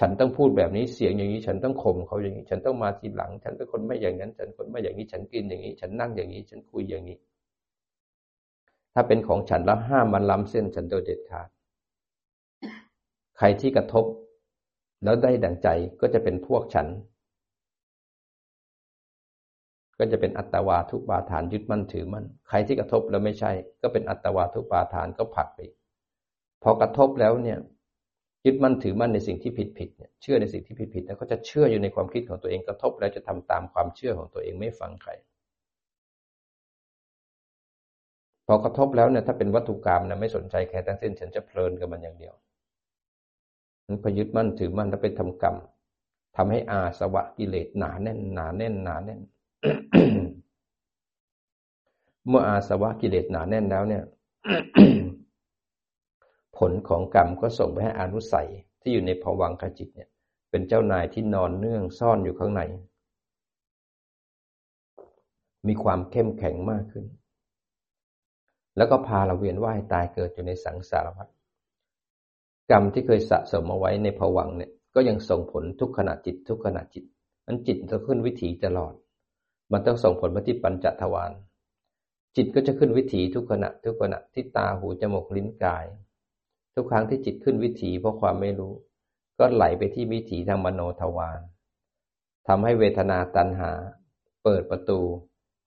[0.00, 7.16] ฉันต้องพูดแบบนี้เสียงอย่างนี้ ฉันต้องข่มเขาอย่างนี้ ฉันต้องมาทีหลัง ฉันเป็นคนไม่อย่างนั้น ฉันคนไม่อย่างนี้ ฉันกินอย่างนี้ ฉันนั่งอย่างนี้ ฉันคุยอย่างนี้
[8.94, 11.48] ถ้าเป็นของฉันแล้วห้ามมันล้ำเส้นฉันโดยเด็ดขาด
[13.38, 14.04] ใครที่กระทบ
[15.04, 15.68] แล้วได้ดังใจ
[16.00, 16.86] ก็จะเป็นพวกฉัน
[19.98, 23.52] ก็จะเป็นอัตวาทุปาทานยึดมั่นถือมั่นใครที่กระทบแล้วไม่ใช่
[23.82, 25.60] ก็เป็นอัตวาทุปาทานก็ผักไป
[26.62, 27.58] พอกระทบแล้วเนี่ย
[28.44, 35.10] ยึดมั่นถือมั่นในสิ่งที่ผิดผิดเนี่ยเชื่อในสิ่งที่ผิดผิดแล้วก็จะเชื่ออยู่ในความคิดของตัวเองกระทบแล้วจะทำตามความเชื่อของตัวเองไม่ฟังใคร
[38.46, 42.34] พอกระทบแล้วเนี่ยถ้าเป็นวัตถุกรรมนะไม่สนใจแค่ทั้งสิ้นฉันจะเพลินกับมันอย่างเดียว
[43.86, 45.56] มันพยึดมั่นถือมั่นแล้วไปทำกรรม
[46.36, 49.20] ทำให้อาสวะกิเลสหนาแน่นหนาแน่นหนาแน่น
[52.28, 54.02] เมื่ออาสวะกิเลสหนาแน่นแล้วเนี่ย
[56.58, 58.48] ผลของกรรมก็ส่งไปให้อนุสัย
[58.80, 60.08] ที่อยู่ในภวังคจิตเนี่ย
[60.50, 62.62] เป็นเจ้านายที่นอนเนื่องซ่อนอยู่ข้างใน
[65.68, 67.04] มีความเข้มแข็งมากขึ้น
[68.76, 71.28] แล้วก็พาเราเวียนว่ายตายเกิดอยู่ในสังสารวัฏ
[72.70, 77.04] กรรมที่เคยสะสมเอาไว้ในภวังเนี่ย ก็ยังส่งผลทุกขณะจิต ทุกขณะจิต
[77.46, 78.92] มันจิตจะขึ้นวิถีตลอด
[79.72, 81.32] มันต้องส่งผลมาที่ปัญจทวาร
[82.36, 85.84] จิตก็จะขึ้นวิถีทุกขณะทุกขณะที่ตาหูจมูกลิ้นกาย
[86.74, 88.72] ทุกครั้งที่จิตขึ้นวิถีเพราะความไม่รู้
[89.38, 91.40] ก็ไหลไปที่วิถีทางมโนทวาร
[92.48, 93.70] ทำให้เวทนาตัณหา
[94.44, 95.00] เปิดประตู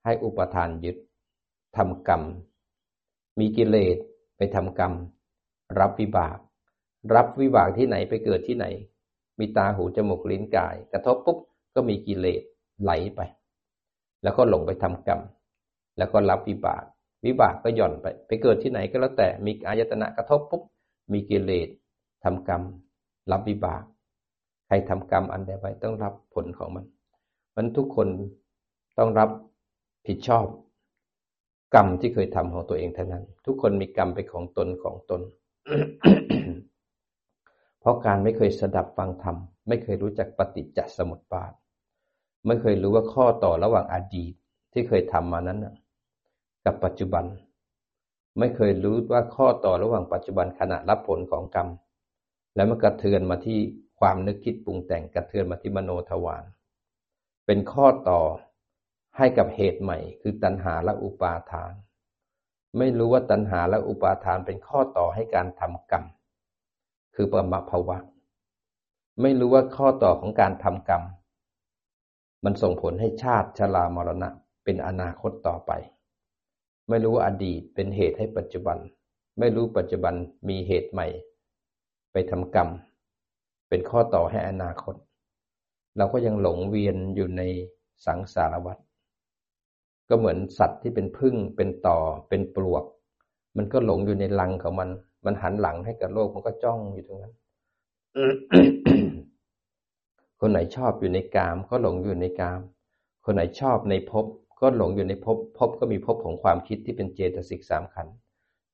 [0.05, 0.97] ให้อุปทานยึด
[1.77, 2.23] ทำกรรม
[3.39, 3.97] มีกิเลส
[4.37, 4.93] ไปทำกรรม
[5.79, 6.37] รับวิบาก
[7.15, 8.65] รับวิบากที่ไหนไปเกิดที่ไหน
[9.39, 11.37] มีตาหูจมูกลิ้นกาย กระทบปุ๊บ
[11.75, 12.41] ก็มีกิเลส
[12.81, 13.21] ไหลไป
[14.23, 15.19] แล้วก็หลงไปทำกรรม
[15.97, 16.83] แล้วก็รับวิบาก
[17.25, 20.63] วิบากก็หย่อนไป ไปเกิดที่ไหนก็แล้วแต่มีอายตนะกระทบปุ๊บ
[21.11, 21.69] มีกิเลส
[22.23, 22.61] ทำกรรม
[23.31, 23.83] รับวิบาก
[24.65, 26.85] ใครทำกรรมอันใดไว้ต้องรับผลของมัน
[27.55, 28.07] มันทุกคน
[28.97, 29.29] ต้องรับ
[30.07, 30.45] ผิดชอบ
[31.75, 35.21] กรรมที่เคยทำของตัวเองเท่านั้น ทุกคนมีกรรมเป็นของตนของตน
[37.79, 41.53] เพราะการไม่เคยสดับฟังธรรม ไม่เคยรู้จักปฏิจจสมุปบาท
[42.47, 44.33] ไม่เคยรู้ว่าข้อต่อระหว่างอดีต
[44.73, 45.59] ที่เคยทำมานั้น
[46.65, 47.25] กับปัจจุบัน
[48.39, 51.67] ไม่เคยรู้ว่าข้อต่อระหว่างปัจจุบันขณะรับผลของกรรม
[52.55, 53.59] แล้วมันกระเทือนมาที่
[53.99, 56.43] ความนึกคิดปรุงแต่งกระเทือนมาที่มโนทวาร
[57.45, 58.21] เป็นข้อต่อ
[59.17, 61.73] ให้กับเหตุใหม่ คือตัณหาและอุปาทาน
[62.77, 66.03] ไม่รู้ว่าตัณหาและอุปาทานเป็นข้อต่อให้การทำกรรม
[67.15, 67.97] คือปรมาภวะ
[69.21, 71.03] ไม่รู้ว่าข้อต่อของการทำกรรม
[72.43, 74.29] มันส่งผลให้ชาติชรามรณะ
[74.63, 75.71] เป็นอนาคตต่อไป
[76.89, 78.77] ไม่รู้ว่าอดีตเป็นเหตุให้ปัจจุบัน
[79.39, 80.13] ไม่รู้ปัจจุบัน
[80.49, 81.07] มีเหตุใหม่
[82.11, 82.69] ไปทำกรรม
[83.69, 84.95] เป็นข้อต่อให้อนาคต
[85.97, 87.41] เราก็ยังหลงเวียนอยู่ใน
[88.05, 88.77] สังสารวัฏ
[90.09, 91.97] ก็เหมือนสัตว์ที่เป็นพึ่งเป็นต่อ
[92.29, 92.83] เป็นปลวก
[93.57, 94.89] มันก็หลงอยู่ในรังของมัน
[95.25, 97.33] มันหันหลังให้กับโลกมันก็จ้องอยู่ตรงนั้น
[100.39, 102.61] คนไหนชอบอยู่ในกามก็หลงอยู่ในกาม
[103.25, 104.25] คนไหนชอบในภพ
[104.59, 108.07] ก็หลงอยู่ในภพภพก็มีภพของความคิดที่เป็นเจตสิกสามขัน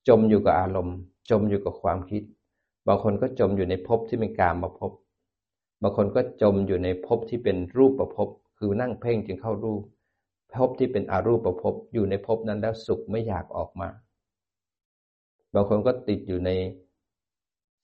[0.08, 0.98] จมอยู่กับอารมณ์
[1.30, 2.24] จมอยู่กับความคิด
[2.88, 4.92] บางคนก็จมอยู่ในภพที่เป็นกามมาภพ
[5.82, 9.82] บางคนก็จมอยู่ในภพที่เป็นรูปประภพคือนั่งเพ่งจึงเข้ารูป
[10.56, 13.90] ภพที่เป็นอรูปประภพอยู่ในภพนั้นแล้วสุขไม่อยากออกมา
[15.54, 16.52] บางคนก็ติดอยู่ใน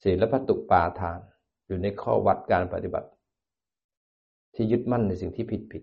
[0.02, 1.18] ศีลพัตุปาทาน
[1.66, 3.08] อยู่ในข้อวัดการปฏิบัติ
[4.54, 5.82] ที่ยึดมั่นในสิ่งที่ผิดผิด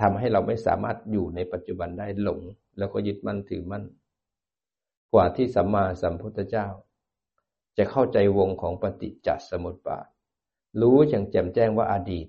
[0.00, 2.40] ทำให้เราไม่สามารถอยู่ในปัจจุบันได้หลง
[2.78, 3.84] แล้วก็ยึดมั่นถือมั่น
[5.12, 6.66] กว่าที่สัมมาสัมพุทธเจ้า
[7.78, 10.06] จะเข้าใจวงของปฏิจจสมุปบาท
[10.80, 12.26] รู้อย่างแจ่มแจ้งว่าอาดีต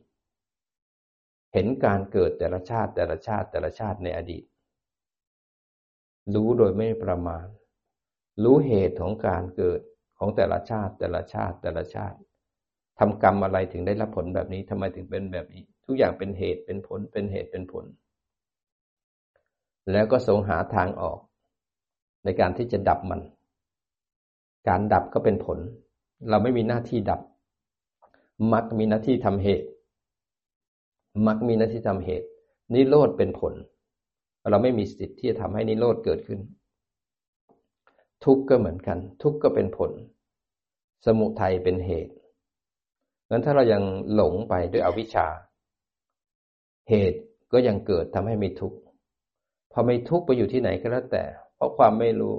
[1.53, 4.43] เห็นการเกิดแต่ละชาติแต่ละชาติแต่ละชาติในอดีต
[6.34, 7.45] รู้โดยไม่ประมาณ
[8.43, 9.82] รู้เหตุของการเกิด
[10.17, 12.17] ของแต่ละชาติแต่ละชาติแต่ละชาติ
[12.99, 17.86] ทำกรรมอะไรถึงได้รับผลแบบนี้ทำไมถึงเป็นแบบนี้ ทุกอย่างเป็นเหตุเป็นผล เป็นเหตุเป็นผล
[19.91, 21.19] แล้วก็ทรงหาทางออก
[22.23, 23.21] ในการที่จะดับมัน
[24.67, 25.57] การดับก็เป็นผล
[26.29, 27.21] เราไม่มีหน้าที่ดับ
[28.53, 29.67] มักมีหน้าที่ทำเหตุ
[31.27, 32.27] มักมีหน้าที่ทำเหตุ
[32.73, 33.53] นิโรธเป็นผล
[34.49, 36.39] เราไม่มีสิทธิ์ที่จะทำให้นิโรธเกิดขึ้น
[38.25, 39.91] ทุกข์ก็เหมือนกัน ทุกข์ก็เป็นผล
[41.05, 42.13] สมุทัยเป็นเหตุ
[43.29, 45.27] งั้นถ้าเรายังหลงไปด้วยอวิชชา
[46.89, 47.19] เหตุ
[47.51, 48.77] ก็ยังเกิดทำให้มีทุกข์
[49.71, 51.23] พอไม่ทุกข์ไปอยู่ที่ไหนก็แล้วแต่
[51.55, 52.33] เพราะความไม่รู้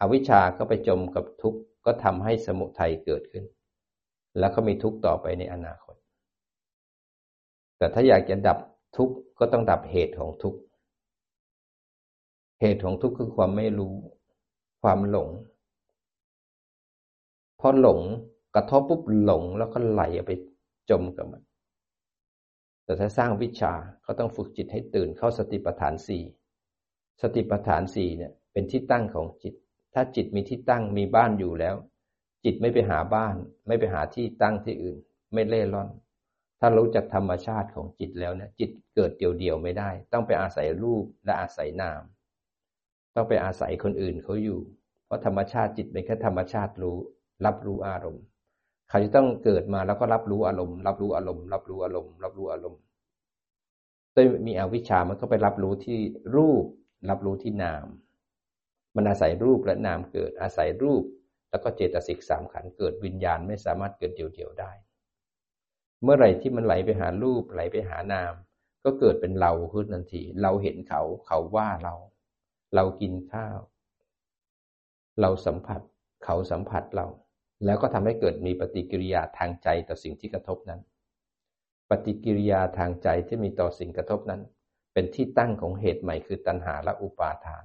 [0.00, 3.44] อวิชชาก็ไปจมกับทุกข์ก็ทำให้สมุทัยเกิดขึ้น
[4.38, 5.96] แล้วก็มีทุกข์ต่อไปในอนาคต
[7.78, 8.58] แต่ถ้าอยากจะดับ
[8.96, 10.60] ทุกข์ก็ต้องดับเหตุของทุกข์
[12.60, 13.94] เหตุของทุกข์คือความไม่รู้
[14.82, 15.30] ความหลง
[17.60, 18.00] พอหลง
[18.54, 20.30] กระทบปุ๊บหลงแล้วก็ไหลไป
[20.90, 21.42] จมกับมัน
[22.84, 26.22] แต่ถ้าสร้างวิชาเขาต้องฝึกจิตให้ตื่นเข้าสติปัฏฐานสี่
[27.22, 29.54] สติปัฏฐานสี่เนี่ย เป็นที่ตั้งของจิต
[29.94, 31.76] ถ้าจิตมีที่ตั้งมีบ้านอยู่แล้ว
[32.44, 33.34] จิตไม่ไปหาบ้าน
[33.66, 34.96] ไม่ไปหาที่ตั้งที่อื่น
[35.34, 35.88] ไม่เล่ร่อน
[36.60, 42.02] ถ้ารู้จักธรรมชาติของจิตแล้วเนี่ยจิตเกิดเดี่ยวๆไม่ได้ ต้องไปอาศัยรูปและอาศัยนาม
[43.14, 44.60] ต้องไปอาศัยคนอื่นเขาอยู่
[45.06, 46.96] เพราะธรรมชาติจิตเป็นแค่ธรรมชาติรู้
[47.44, 48.24] รับรู้อารมณ์
[48.88, 52.80] เขาจะต้องเกิดมาแล้วก็รับรู้อารมณ์ รับรู้อารมณ์ รับรู้อารมณ์ รับรู้อารมณ์
[54.14, 55.98] ด้วยมีอวิชามันก็ไปรับรู้ที่
[56.36, 56.64] รูป
[57.10, 57.86] รับรู้ที่นาม
[58.96, 61.04] มันอาศัยรูปและนามเกิด อาศัยรูป
[61.50, 64.72] แล้วก็เจตสิกสามขันเกิดวิญญาณไม่สามารถเกิดเดี่ยวๆได้
[66.02, 68.32] เมื่อไหร่ที่มันไหลไปหารูปไหลไปหานาม
[68.84, 71.94] ก็เกิดเป็นเราขึ้นทันที เราเห็นเขาเขาว่าเรา
[72.74, 73.58] เรากินข้าว
[75.20, 75.80] เราสัมผัส
[76.24, 77.06] เขาสัมผัสเรา
[77.64, 80.80] แล้วก็ทำให้เกิดมีปฏิกิริยาทางใจต่อสิ่งที่กระทบนั้น
[81.90, 84.42] ปฏิกิริยาทางใจที่มีต่อสิ่งกระทบนั้น
[84.92, 87.64] เป็นที่ตั้งของเหตุใหม่คือตัณหาและอุปาทาน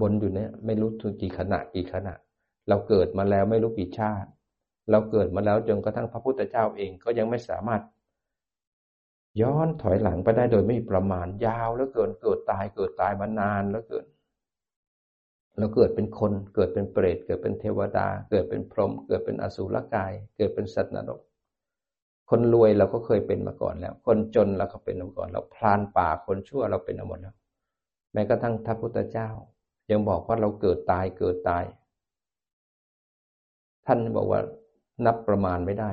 [0.00, 2.14] บนอยู่เนี่ยไม่รู้ถึงกี่ขณะกี่ขณะ
[2.68, 4.28] เราเกิดมาแล้วไม่รู้กี่ชาติ
[4.90, 7.82] เราเกิดมาแล้วจนกระทั่งพระพุทธเจ้าเองก็ยังไม่สามารถ
[9.40, 14.04] ย้อนถอยหลังไปได้โดยไม่ประมาณยาวแล้วเกินเกิดตายเกิดตายมานานแล้วเกิน
[15.58, 21.20] เราเกิดเป็นคน เกิดเป็นเปรต เกิดเป็นเทวดา เกิดเป็นพรหม เกิดเป็นอสูรกาย เกิดเป็นสัตว์นรก
[22.30, 27.36] คนรวยเราก็เคยเป็นมาก่อนแล้ว คนจนเราก็เป็นมาก่อน เราพลานป่าคนชั่วเราเป็นมาหมดแล้ว
[28.12, 29.30] แม้กระทั่งพระพุทธเจ้า
[29.90, 31.64] ยังบอกว่าเราเกิดตายเกิดตาย
[33.86, 34.40] ท่านบอกว่า
[35.06, 35.90] นับประมาณไม่ได้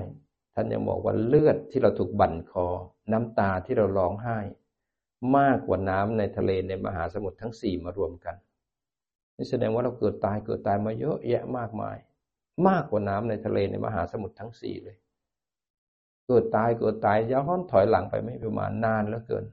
[0.55, 2.67] ท่านยังบอกว่าเลือดที่เราถูกบั่นคอ
[3.11, 4.39] น้ำตาที่เราร้องไห้
[5.37, 8.35] มากกว่าน้ำในทะเลในมหาสมุทรทั้งสี่มารวมกัน
[9.37, 11.97] นี่แสดงว่าเราเกิดตายเกิดตายมาเยอะแยะมากมาย
[12.67, 14.97] มากกว่าน้ำในทะเลในมหาสมุทรทั้งสี่เลย
[16.27, 19.45] เกิดตายเกิดตายย้อนถอยหลังไปไม่ประมาณนานแล้วเกิน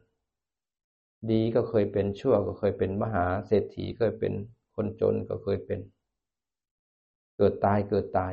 [1.30, 4.33] ดีก็เคยเป็นชั่วก็เคยเป็นมหาเศรษฐีเคยเป็น
[4.74, 5.80] คนจนก็เคยเป็น
[7.37, 8.33] เกิดตายเกิดตาย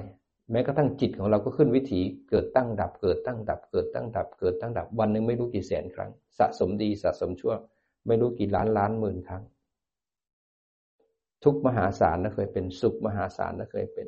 [0.51, 7.53] แม้กระทั่งจิตของเราก็ขึ้นวิถีเกิดตั้งดับ เกิดตั้งดับ เกิดตั้งดับ เกิดตั้งดับ วันหนึ่งไม่รู้กี่แสนครั้ง สะสมดีสะสมชั่ว
[8.07, 9.43] ไม่รู้กี่ล้านล้านหมื่นครั้ง
[11.43, 14.07] ทุกมหาศาลนะเคยเป็นสุขมหาศาลนะเคยเป็น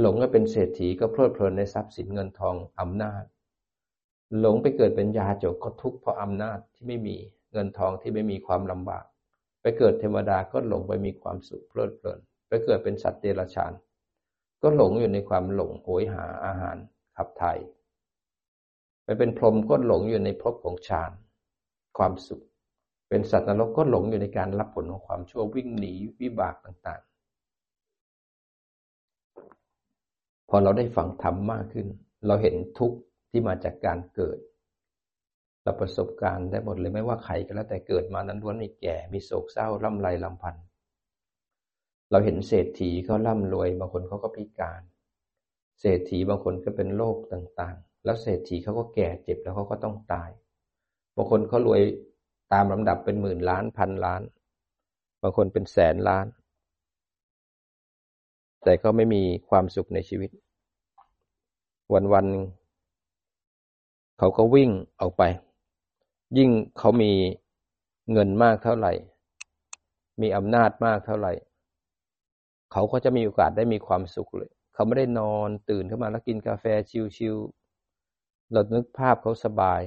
[0.00, 3.24] หลงก็เป็นเศรษฐีก็เพลิดเพลินในทรัพย์สินเงินทองอำนาจ
[4.38, 7.16] หลงไปเกิดเป็นยาจกก็ทุกข์เพราะอำนาจที่ไม่มี
[7.52, 9.04] เงินทองที่ไม่มีความลำบาก
[9.62, 12.18] ไปเกิดเทวดาก็หลงไปมีความสุขเพลิดเพลิน
[12.48, 13.72] ไปเกิดเป็นสัตว์เดรัจฉาน
[14.62, 16.76] ก็หลงอยู่ในความหลงโหยหาอาหาร
[17.16, 17.58] ขับถ่าย
[19.04, 21.10] ไปเป็นพรหมก็หลงอยู่ในภพของฌาน
[21.98, 22.42] ความสุข
[23.08, 27.08] เป็นสัตว์นรกก็หลงอยู่ในการรับผลของความชั่ววิ่งหนีวิบากต่างๆ
[30.48, 31.86] พอเราได้ฟังธรรมมากขึ้น
[32.26, 32.98] เราเห็นทุกข์
[33.30, 34.38] ที่มาจากการเกิด
[35.62, 40.60] เราประสบการณ์ได้หมดเลยไม่ว่าใครก็แล้วแต่เกิดมานั้นล้วนมีแก่ มีโศกเศร้าล่ำไรลำพันธ
[42.10, 44.82] เราเห็นเศรษฐีเขาร่ำรวยบางคนเขาก็พิการ
[45.80, 50.30] เศรษฐีบางคนก็เป็นโรคต่างๆ แล้วเศรษฐีเขาก็แก่เจ็บแล้วเขาก็ต้องตาย
[51.16, 51.80] บางคนเขารวย
[52.52, 54.22] ตามลำดับเป็นหมื่นล้านพันล้าน
[55.22, 56.26] บางคนเป็นแสนล้าน
[58.64, 60.30] แต่ก็ไม่มีความสุขในชีวิต
[62.12, 64.70] วันๆเขาก็วิ่ง
[65.00, 65.22] ออกไป
[66.38, 67.12] ยิ่งเขามี
[68.12, 68.92] เงินมากเท่าไหร่
[70.20, 71.32] มีอำนาจมากเท่าไหร่
[72.72, 76.64] เขาก็จะมีโอกาสได้มีความสุขเลย เขาไม่ได้นอนตื่นขึ้นมาแล้วกินกาแฟ
[77.16, 79.80] ชิวๆเรานึกภาพเขาสบาย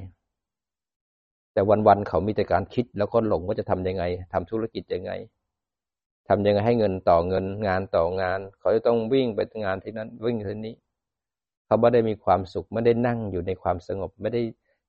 [1.53, 5.11] แต่วันๆเขามีแต่การคิดแล้วก็หลงว่าจะทำยังไงทำธุรกิจยังไง
[6.27, 10.75] ทำยังไงให้เงินต่อเงินงานต่องาน เขาจะต้องวิ่งไปงานที่นั้นวิ่งที่นี้
[11.65, 14.41] เขาไม่ได้มีความสุขไม่ได้นั่งอยู่ในความสงบ ไม่ได้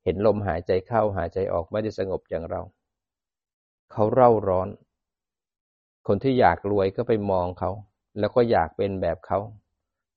[0.05, 2.63] เห็นลมหายใจเข้าหายใจออกไม่ได้สงบอย่างเรา
[3.93, 4.69] เขาเร่าร้อน
[6.07, 7.71] คนที่อยากรวยก็ไปมองเขา
[8.19, 9.39] แล้วก็อยากเป็นแบบเขา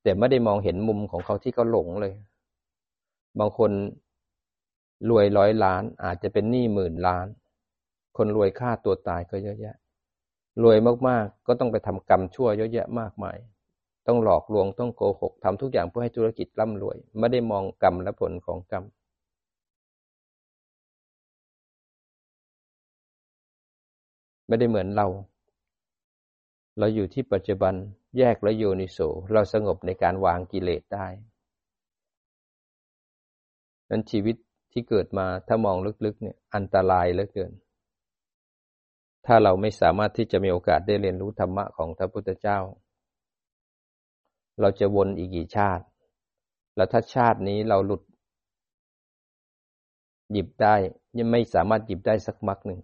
[0.03, 2.13] แต่ไม่ได้มองเห็นมุมของเขาที่เขาหลงเลย
[3.39, 3.71] บางคน
[5.09, 7.27] รวยร้อยล้านอาจจะเป็นหนี้หมื่นล้าน
[8.17, 9.75] คนรวยฆ่าตัวตายก็เยอะแยะ
[10.63, 10.77] รวย
[11.07, 13.37] มากๆ ก็ต้องไปทำกรรมชั่วเยอะแยะมากมาย
[14.07, 18.83] ต้องหลอกลวงต้องโกหกทำทุกอย่างเพื่อให้ธุรกิจร่ำรวย ไม่ได้มองกรรมและผลของกรรม
[24.47, 25.07] ไม่ได้เหมือนเรา
[26.79, 27.73] เราอยู่ที่ปัจจุบัน
[28.17, 28.99] แยกและโยนิโส
[29.33, 31.07] เราสงบในการวางกิเลสได้
[33.89, 34.35] นั้นชีวิต
[34.77, 37.51] ที่เกิดมาถ้ามองลึกๆเนี่ยอันตรายเหลือเกิน
[39.25, 42.59] ถ้าเราไม่สามารถที่จะมีโอกาสได้เรียนรู้ธรรมะของพระพุทธเจ้า
[44.61, 45.85] เราจะวนอีกกี่ชาติ
[46.75, 48.01] แล้วถ้าชาตินี้เราหลุด
[50.31, 50.75] หยิบได้
[51.17, 52.79] ยังไม่สามารถหยิบได้สักมักหนึ่ง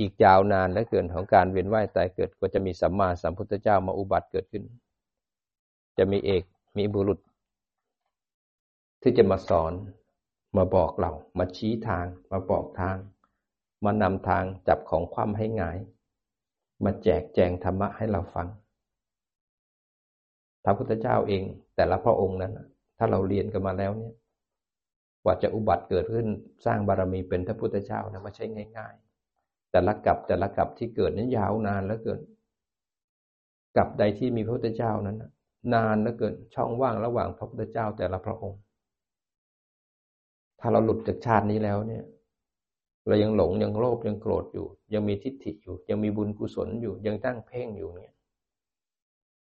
[0.00, 4.62] อีกยาวนานและเกินของการเวียนว่ายตายเกิดก็จะมีสัมมาสัมพุทธเจ้ามาอุบัติเกิดขึ้น
[5.98, 6.42] จะมีเอก
[6.78, 7.18] มีบุรุษ
[9.02, 9.72] ที่จะมาสอน
[10.56, 12.96] มาบอกเรา มาชี้ทาง มาบอกทาง
[13.84, 15.78] มานำทางจับของความให้ง่าย
[16.84, 18.48] มาแจกแจงธรรมะให้เราฟัง
[20.64, 21.44] พระพุทธเจ้าเอง
[21.76, 22.58] แต่ละพระองค์นั้น
[22.98, 24.14] ถ้าเราเรียนกันมาแล้วเนี่ย
[25.22, 26.26] กว่าจะอุบัติเกิดขึ้น
[26.66, 28.44] สร้างบารมีเป็นพระพุทธเจ้านะไม่ใช่
[28.76, 32.20] ง่ายๆ แต่ละกับแต่ละกับที่เกิดนั้นยาวนานแล้วเกิน
[33.76, 35.22] กับใดที่มีพระพุทธเจ้านั้น
[35.74, 38.60] นานแล้วเกินช่องว่างระหว่างพระพุทธเจ้าแต่ละพระองค์
[40.62, 42.04] ถ้าเราหลุดจากชาตินี้แล้วเนี่ย
[43.06, 48.14] เรายังหลงยังโลภยังโกรธอยู่ ยังมีทิฏฐิอยู่ ยังมีบุญกุศลอยู่ ยังตั้งเพ่งอยู่เนี่ย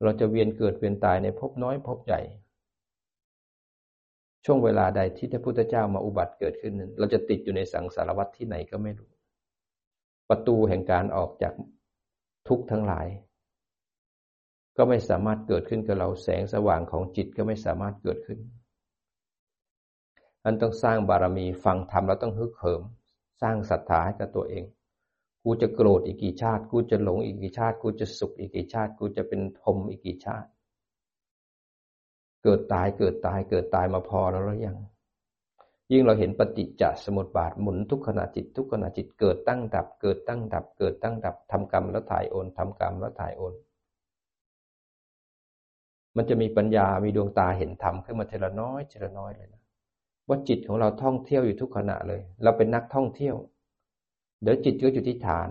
[0.02, 2.20] เราจะเวียนเกิดเวียนตายในภพน้อยภพใหญ่
[4.44, 9.10] ช่วงเวลาใดที่พระพุทธเจ้ามาอุบัติเกิดขึ้นนั้นเราจะติดอยู่ในสังสารวัฏที่ไหนก็ไม่รู้
[10.28, 11.54] ประตูแห่งการออกจาก
[12.48, 13.06] ทุกข์ทั้งหลาย
[14.76, 18.38] ก็ไม่สามารถเกิดขึ้นกับเราแสงสว่างของจิตก็ไม่สามารถเกิดขึ้น
[20.44, 22.82] อันต้องสร้างบารมีฟังธรรมแล้วต้องฮึกเหิม
[23.42, 24.64] สร้างศรัทธาให้กับตัวเอง
[25.44, 30.48] กูจะโกรธอีกกี่ชาติ กูจะหลงอีกกี่ชาติ กูจะสุขอีกกี่ชาติ กูจะเป็นทมอีกกี่ชาติ
[32.42, 34.78] เกิดตายเกิดตายเกิดตายมาพอแล้วหรือยัง
[35.92, 43.54] ยิ่งเราเห็นปฏิจจสมุปบาทหมุนทุกขณะจิตทุกขณะจิตเกิดตั้งดับ เกิดตั้งดับ เกิดตั้งดับทำกรรมแล้วถ่ายโอนทำกรรมแล้วถ่ายโอน
[46.16, 49.61] มันจะมีปัญญา มีดวงตาเห็นธรรมขึ้นมาเทละน้อยเทละน้อยเลยนะ
[50.28, 53.36] ว่าจิตของเราท่องเที่ยวอยู่ทุกขณะเลย เราเป็นนักท่องเที่ยว
[54.42, 55.48] เดี๋ยวจิตก็อยู่ที่ฐาน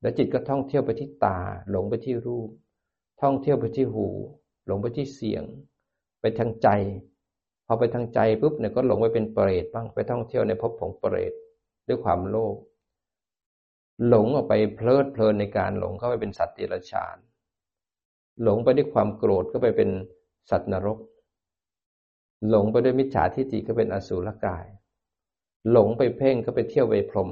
[0.00, 1.38] เดี๋ยวจิตก็ท่องเที่ยวไปที่ตา
[1.70, 2.48] หลงไปที่รูป
[3.22, 4.08] ท่องเที่ยวไปที่หู
[4.66, 5.44] หลงไปที่เสียง
[6.20, 6.68] ไปทางใจ
[7.66, 11.32] พอไปทางใจปุ๊บเนี่ยก็หลงไปเป็นเปรตบ้างไปท่องเที่ยวในภพของเปรต
[11.88, 12.56] ด้วยความโลภ
[14.08, 17.16] หลงออกไปเพลิดเพลินในการหลงเข้าไปเป็นสัตว์เดรัจฉาน
[18.42, 19.90] หลงไปด้วยความโกรธก็ไปเป็น
[20.50, 20.98] สัตว์นรก
[22.48, 24.64] หลงไปด้วยมิจฉาทิฏฐิก็เป็นอสูรกาย
[25.70, 27.30] หลงไปเพ่งก็ไปเที่ยวไปพรม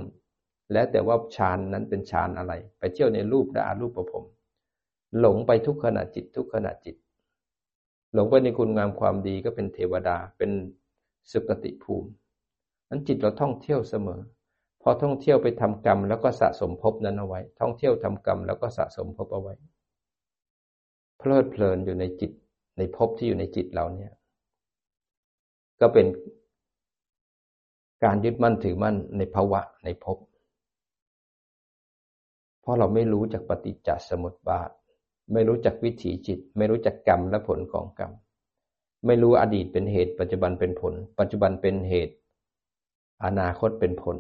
[0.73, 4.27] แล้วแต่ว่าฌานนั้นเป็นฌานอะไร ไปเที่ยวในรูปและอารูปประพรม
[5.21, 6.97] หลงไปทุกขณะจิตทุกขณะจิต
[8.15, 10.51] หลงไปในคุณงามความดีก็เป็นเทวดาเป็น
[11.33, 12.09] สุคติภูมิ
[12.89, 14.21] นั้นจิตเราท่องเที่ยวเสมอ
[14.83, 19.55] พอท่องเที่ยวไปทำกรรม แล้วก็สะสมภพนั้นเอาไว้ ท่องเที่ยวทำกรรมแล้วก็สะสมภพเอาไว้
[21.19, 22.33] เพลิดเพลินอยู่ในจิต
[22.79, 24.13] ในภพที่อยู่ในจิตเราเนี่ย
[25.81, 26.07] ก็เป็น
[28.05, 30.19] การยึดมั่นถือมั่นในภาวะในภพ
[32.61, 34.71] เพราะเราไม่รู้จักปฏิจจสมุปบาท
[35.33, 38.13] ไม่รู้จักวิถีจิต ไม่รู้จักกรรมและผลของกรรม
[39.07, 42.15] ไม่รู้อดีตเป็นเหตุ ปัจจุบันเป็นผล ปัจจุบันเป็นเหตุ
[43.25, 44.17] อนาคตเป็นผล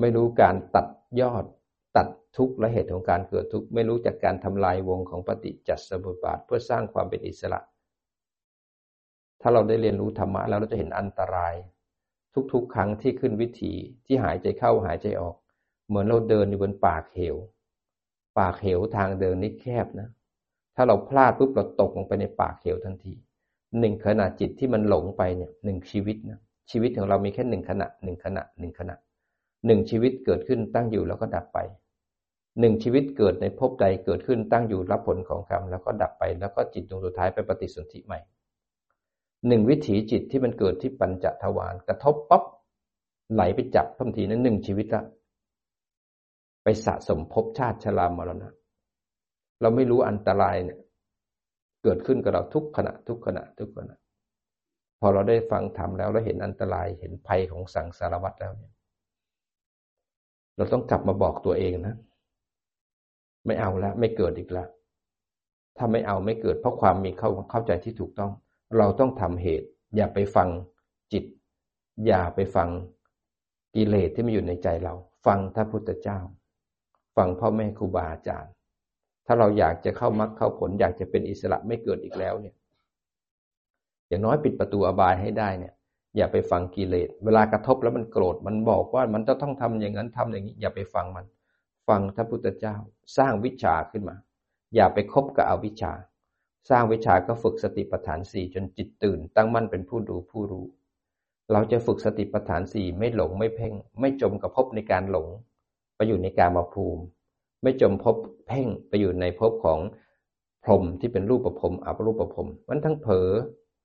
[0.00, 0.86] ไม่รู้การตัด
[1.20, 1.44] ยอด
[1.96, 7.60] ตัดทุกข์และเหตุของการเกิดทุกข์ ไม่รู้จากการทำลายวงของปฏิจจสมุปบาท เพื่อสร้างความเป็นอิสระ
[9.40, 11.54] ถ้าเราได้เรียนรู้ธรรมะแล้วเราจะเห็นอันตราย
[12.52, 13.72] ทุกๆ ครั้งที่ขึ้นวิถี
[14.06, 15.36] ที่หายใจเข้าหายใจออก
[15.88, 17.36] เหมือนเราเดินอยู่บนปากเหว
[18.38, 20.08] ปากเหวทางเดินนี่แคบนะ
[20.76, 23.14] ถ้าเราพลาดปุ๊บเราตกลงไปในปากเหวทันที
[23.80, 28.94] หนึ่งขณะจิตที่มันหลงไปเนี่ยหนึ่งชีวิตนะชีวิตของเรามีแค่หนึ่งขณะหนึ่งขณะหนึ่งขณะ
[29.66, 31.58] หนึ่งชีวิตเกิดขึ้นตั้งอยู่แล้วก็ดับไป
[32.60, 38.18] หนึ่งชีวิตเกิดในภพใดเกิดขึ้นตั้งอยู่รับผลของกรรมแล้วก็ดับไปแล้วก็จิตดวงสุดท้ายไปปฏิสนธิใหม่
[39.46, 42.42] หนึ่งวิถีจิตที่มันเกิดที่ปัญจทวารกระทบปั๊บ
[43.32, 45.02] ไหลไปจับทันทีนั้นหนึ่งชีวิตละ
[46.62, 48.48] ไปสะสมภพชาติชรามรณะ
[49.60, 50.78] เราไม่รู้อันตรายเนี่ย
[51.82, 53.96] เกิดขึ้นกับเราทุกขณะ ทุกขณะ ทุกขณะ
[55.00, 58.72] พอเราได้ฟังธรรมแล้วเราเห็นอันตรายเห็นภัยของสังสารวัฏแล้วเนี่ย
[60.56, 61.96] เราต้องกลับมาบอกตัวเองนะ
[63.46, 64.68] ไม่เอาแล้วไม่เกิดอีกแล้ว
[65.76, 68.32] ถ้าไม่เอาไม่เกิด เพราะความมีเข้าเข้าใจที่ถูกต้อง
[68.76, 70.48] เราต้องทำเหตุ อย่าไปฟัง
[71.12, 71.24] จิต
[72.06, 72.68] อย่าไปฟัง
[73.74, 74.94] กิเลสที่มีอยู่ในใจเรา
[75.26, 76.18] ฟังพระพุทธเจ้า
[77.16, 78.52] ฟังพ่อแม่ครูบาอาจารย์
[79.26, 82.54] ถ้าเราอยากจะเข้ามรรคเข้าผล อยากจะเป็นอิสระไม่เกิดอีกแล้วเนี่ย
[84.08, 85.74] อย่างน้อยปิดประตูอบายให้ได้เนี่ย
[86.16, 91.26] อย่าไปฟังกิเลส เวลากระทบแล้วมันโกรธ มันบอกว่ามันจะต้องทำอย่างนั้นทำอย่างนี้ อย่าไปฟังมัน
[91.88, 92.76] ฟังพระพุทธเจ้า
[93.16, 94.16] สร้างวิชาขึ้นมา
[94.74, 95.92] อย่าไปคบกับอวิชชา
[96.68, 100.66] สร้างวิชาก็ฝึกสติปัฏฐานสี่จนจิตตื่น ตั้งมั่นเป็นผู้ดูผู้รู้
[101.52, 105.28] เราจะฝึกสติปัฏฐานสี่ไม่หลงไม่เพ่ง ไม่จมกับภพในการหลง
[105.96, 107.02] ไปอยู่ในการมาภูมิ
[107.62, 108.16] ไม่จมภพ
[108.46, 109.78] เพ่งไปอยู่ในภพของ
[110.64, 113.28] พรหมที่เป็นรูปประพรมอัปรูปประพรมมันทั้งเผลอ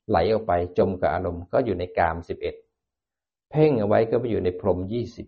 [0.10, 2.56] ไหลออกไปจมกับอารมณ์ก็อยู่ในกามสิบเอ็ด
[3.52, 5.28] เพ่งเอาไว้ก็ไปอยู่ในพรหมยี่สิบ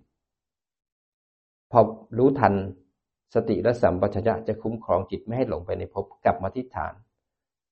[1.72, 1.80] พอ
[2.18, 2.54] รู้ทัน
[3.36, 6.94] สติและสัมปชัญญะจะคุ้มครองจิตไม่ให้หลงไปในภพกลับมาที่ฐาน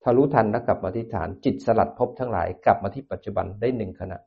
[0.03, 4.17] ถ้ารู้ทันแล้วกลับมาที่ฐาน จิตสลัดภพทั้งหลายกลับมาที่ปัจจุบันได้หนึ่งขณะ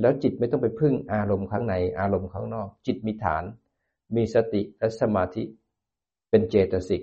[0.00, 3.44] แล้วจิตไม่ต้องไปพึ่งอารมณ์ข้างในอารมณ์ข้างนอก จิตมีฐาน
[4.16, 5.42] มีสติและสมาธิ
[6.30, 7.02] เป็นเจตสิก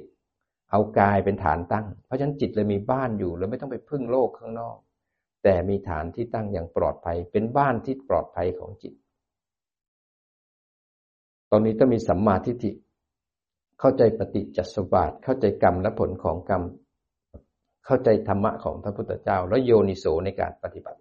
[0.72, 4.78] เอากายเป็นฐานตั้ง เพราะฉะนั้นจิตเลยมีบ้านอยู่แล้วไม่ต้องไปพึ่งโลกข้างนอก
[5.44, 8.94] แต่มีฐานที่ตั้งอย่างปลอดภัย เป็นบ้านที่ปลอดภัยของจิต
[11.52, 12.72] ตอนนี้ต้องมีสัมมาทิฏฐิ
[13.80, 16.64] เข้าใจปฏิจจสมบัติเข้าใจกรรมและผลของกรรม
[17.86, 21.00] เข้าใจธรรมะของพระพุทธเจ้า แล้วโยนิโสในการปฏิบัติ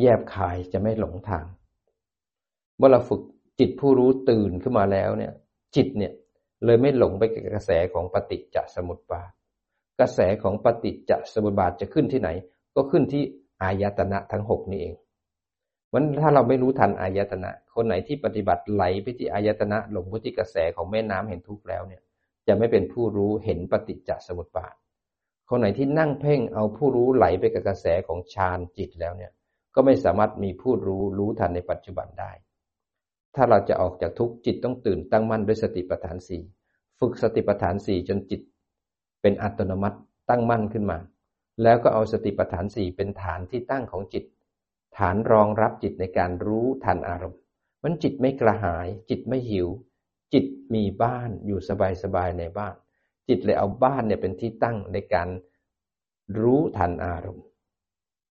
[0.00, 1.44] แยบคายจะไม่หลงทาง
[2.76, 3.22] เมื่อเราฝึก
[3.60, 5.32] จิตผู้รู้ตื่นขึ้นมาแล้วเนี่ย
[5.76, 6.12] จิตเนี่ย
[6.64, 9.30] เลยไม่หลงไปกับกระแสของปฏิจจสมุปบาท
[10.00, 12.30] กระแสของปฏิจจสมุปบาทจะขึ้นที่ไหน
[12.74, 13.22] ก็ขึ้นที่
[13.62, 14.94] อายตนะทั้งหกนี่เอง
[15.92, 22.02] วันถ้าเราไม่รู้ทันอายตนะ คนไหนที่ปฏิบัติไหลไปที่อายตนะหลงไปที่กระแสของแม่น้ำเห็นทุกข์แล้วเนี่ย
[22.48, 24.74] จะไม่เป็นผู้รู้เห็นปฏิจจสมุปบาท
[25.50, 29.32] คนไหนที่นั่งเพ่งเอาผู้รู้ไหลไปกับกระแสของฌานจิตแล้วเนี่ย
[29.74, 32.32] ก็ไม่สามารถมีผู้รู้รู้ทันในปัจจุบันได้
[33.34, 36.42] ถ้าเราจะออกจากทุกข์จิตต้องตื่นตั้งมั่นด้วยสติปัฏฐานสี่
[36.98, 38.40] ฝึกสติปัฏฐานสี่จนจิต
[39.22, 39.98] เป็นอัตโนมัติ
[40.30, 40.98] ตั้งมั่นขึ้นมา
[41.62, 44.24] แล้วก็เอาสติปัฏฐานสี่เป็นฐานที่ตั้งของจิต
[44.98, 47.40] ฐานรองรับจิตในการรู้ทันอารมณ์
[47.82, 49.68] มันจิตไม่กระหาย จิตไม่หิว
[50.32, 50.44] จิต
[50.74, 52.74] มีบ้านอยู่สบายๆในบ้าน
[53.28, 55.28] จิตเลยเอาบ้านเนี่ยเป็นที่ตั้งในการ
[56.40, 57.46] รู้ทันอารมณ์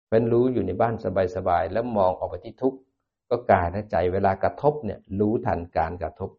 [0.09, 0.95] เป็นรู้อยู่ในบ้าน
[1.35, 2.79] สบายๆแล้วมองออกไปที่ทุกข์
[3.29, 6.29] ก็กายและใจเวลากระทบเนี่ยรู้ทันการกระทบ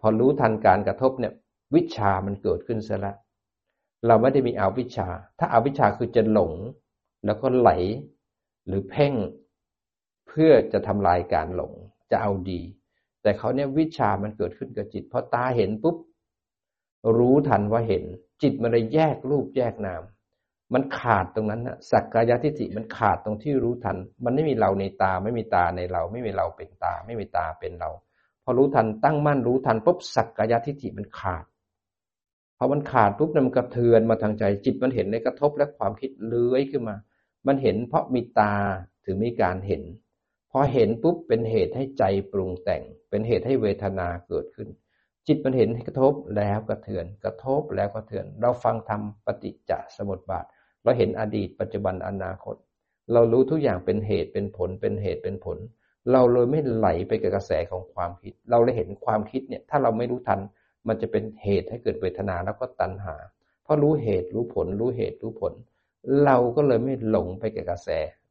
[0.00, 1.32] พอรู้ทันการกระทบเนี่ย
[1.74, 3.16] วิชามันเกิดขึ้นซะแล้ว
[4.06, 5.08] เราไม่ได้มีอาวิชชา
[5.38, 6.52] ถ้าอาวิชชาคือจะหลง
[7.24, 7.70] แล้วก็ไหล
[8.66, 9.14] หรือเพ่ง
[10.26, 11.72] เพื่อจะทำลายการหลง
[12.10, 12.60] จะเอาดี
[13.22, 15.96] แต่เขาเนี่ยวิชามันเกิดขึ้นกับจิตพอตาเห็นปุ๊บ
[17.16, 18.04] รู้ทันว่าเห็น
[18.42, 20.02] จิตมันเลยแยกรูปแยกนาม
[20.74, 27.90] มันขาดตรงนั้นนะสักกายทิฏฐิมันขาดตรงที่รู้ทัน มันไม่มีเราในตาไม่มีตาในเรา ไม่มีเราเป็นตา ไม่มีตาเป็นเรา
[28.44, 31.44] พอรู้ทันตั้งมั่นรู้ทันปุ๊บสักกายทิฏฐิมันขาด
[32.58, 36.96] พอมันขาดปุ๊บมันกระเทือนมาทางใจ จิตมันเห็นในกระทบและความคิดเลื้อยขึ้นมา
[37.46, 38.54] มันเห็นเพราะมีตา
[39.04, 39.82] ถึงมีการเห็น
[40.50, 44.68] พอเห็นปุ๊บเป็นเหตุให้ใจปรุงแต่ง เป็นเหตุให้เวทนาเกิดขึ้น
[45.26, 50.44] จิตมันเห็นกระทบแล้วกระเทือน กระทบแล้วกระเทือน เราฟังธรรมปฏิจจสมุปบาท
[50.82, 52.56] เราเห็นอดีต ปัจจุบันอนาคต
[53.12, 55.58] เรารู้ทุกอย่างเป็นเหตุเป็นผลเป็นเหตุเป็นผล
[56.12, 60.40] เราเลยไม่ไหลไปกับกระแสของความคิด เราเลยเห็นความคิดเนี่ยถ้าเราไม่รู้ทัน
[60.88, 63.16] มันจะเป็นเหตุให้เกิดเวทนาแล้วก็ตัณหา
[63.62, 65.52] เพราะรู้เหตุรู้ผล รู้เหตุรู้ผล
[66.24, 67.88] เราก็เลยไม่หลงไปกับกระแส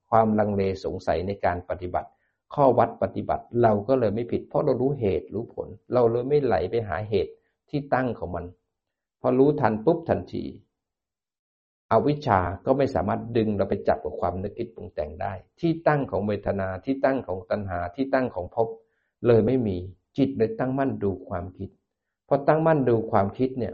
[0.10, 2.10] ความลังเลสงสัยในการปฏิบัติ
[2.56, 7.32] ข้อวัดปฏิบัติเราก็เลยไม่ผิด เพราะเรารู้เหตุรู้ผล เราเลยไม่ไหลไปหาเหตุ
[7.70, 8.46] ที่ตั้งของมัน
[9.22, 10.44] พอรู้ทันปุ๊บทันที
[11.92, 18.68] อวิชชาก็ไม่สามารถดึงเราไปจับกับความนึกคิดปรุงแต่งได้ ที่ตั้งของเวทนาที่ตั้งของตัณหาที่ตั้งของภพ
[19.28, 19.78] เลยไม่มี
[20.18, 21.70] จิตเลยตั้งมั่นดูความคิด
[22.28, 23.74] พอตั้งมั่นดูความคิดเนี่ย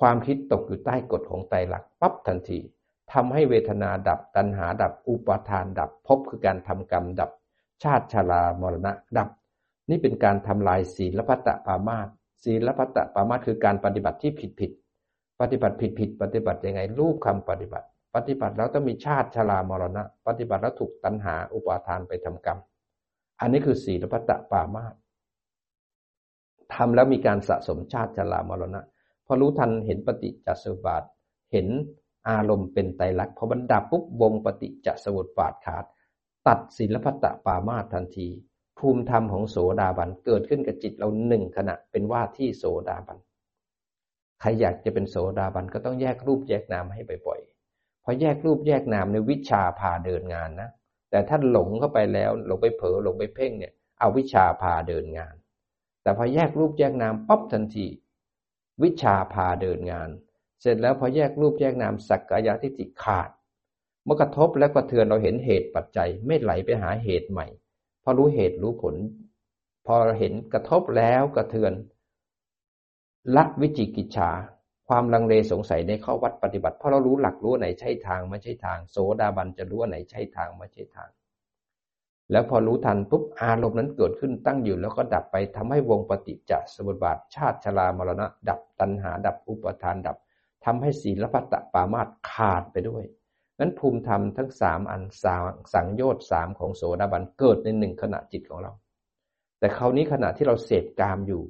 [0.00, 2.58] ความคิดตกอยู่ใต้กฎของไตรลักษณ์ปั๊บทันที
[3.12, 7.30] ทำให้เวทนาดับ ตัณหาดับ อุปาทานดับภพคือการทำกรรมดับ
[7.82, 9.28] ชาติชรามรณะดับ
[9.90, 12.08] นี่เป็นการทำลายศีลพัตตปามาส
[12.44, 14.70] ศีลพัตตปามาสคือการปฏิบัติที่ผิดผิด
[15.40, 22.58] ปฏิบัติผิดผิดปฏิบัติยังไงรูปคำปฏิบัติ ปฏิบัติแล้วต้องมีชาติชรามรณะ ปฏิบัติแล้วถูกตัณหาอุปาทานไปทำกรรม
[23.40, 24.94] อันนี้คือศีลพัตตปามาส
[26.74, 28.80] ทำแล้วมีการสะสมชาติชรามรณะ
[29.26, 31.02] พอรู้ทันเห็นปฏิจจสมุปบาท
[31.52, 31.66] เห็น
[32.28, 35.84] อารมณ์เป็นไตรลักษณ์พอบันดับปุ๊บวงปฏิจจสมุปบาทขาด
[36.46, 38.28] ตัดศีลพัตตปามาทันที
[38.78, 43.18] ภูมิธรรมของโสดาบันเกิดขึ้นกับจิตเราหนึ่งขณะเป็นว่าที่โสดาบัน
[44.40, 50.70] ใครอยากจะเป็นโสดาบันก็ต้องแยกรูปแยกนามให้บ่อยๆพอแยกรูปแยกนามในวิชาพาเดินงานนะ
[51.10, 55.34] แต่ถ้าหลงเข้าไปแล้วหลงไปเผลอหลงไปเพ่งเนี่ยเอาวิชาพาเดินงาน
[56.02, 57.86] แต่พอแยกรูปแยกนามปั๊บทันที
[58.82, 60.08] วิชาพาเดินงาน
[60.62, 63.30] เสร็จแล้วพอแยกรูปแยกนามสักกายทิฏฐิขาด
[64.04, 67.46] เมื่อกระทบและกระเทือนเราเห็นเหตุปัจจัย ไม่ไหลไปหาเหตุใหม่
[68.02, 68.94] พอรู้เหตุรู้ผล
[69.86, 71.72] พอเห็นกระทบแล้วกระเทือน
[73.36, 74.30] ละวิจิกิจฉา
[74.88, 81.10] ความลังเลสงสัยในข้อวัดปฏิบัติเพราะเรารู้หลักรู้ไหนใช่ทางไม่ใช่ทาง โสดาบันจะรู้ว่าไหนใช่ทางไม่ใช่ทาง
[82.30, 90.16] แล้วพอรู้ทันปุ๊บอารมณ์นั้นเกิดขึ้นตั้งอยู่แล้วก็ดับไปทำให้วงปฏิจจสมุปบาทชาติชรามรณะ ดับตัณหาดับอุปทานดับ
[90.64, 93.04] ทำให้ศีลพัตตปามาตขาดไปด้วย
[93.60, 98.72] นั้นภูมิธรรมทั้งสามอันสางสังโยชน์สามของโสดาบันเกิดในหนึ่งขณะจิตของเรา
[99.58, 101.42] แต่คราวนี้ขณะที่เราเสพกามอยู่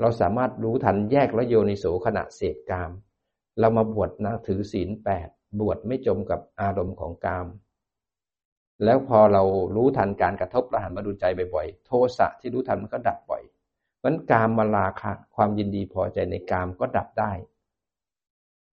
[0.00, 2.90] เราสามารถรู้ทันแยกและโยนิโสขณะเสพกาม
[3.60, 5.28] เรามาบวชนะถือศีลแปด
[5.60, 7.46] บวชไม่จมกับอารมณ์ของกาม
[8.84, 9.42] แล้วพอเรา
[9.74, 11.24] รู้ทันการกระทบเราหันมาดูใจ
[11.54, 13.42] บ่อยๆ โทสะที่รู้ทันมันก็ดับบ่อย
[14.04, 17.32] มันกามมาลาคะความยินดีพอใจในกามก็ดับได้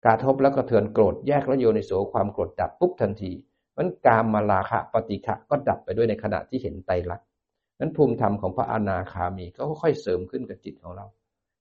[0.05, 3.31] กระทบแล้วก็เทือนโกรธแยกแล้วโยนิโสความโกรธดับปุ๊บทันที
[3.77, 7.27] มันกามมาลาคะปฏิฆะก็ดับไปด้วยในขณะที่เห็นไตรลักษณ์
[7.79, 11.05] นั้นภูมิธรรมของพระอนาคามีก็ค่อยเสริมขึ้นกับจิตของเรา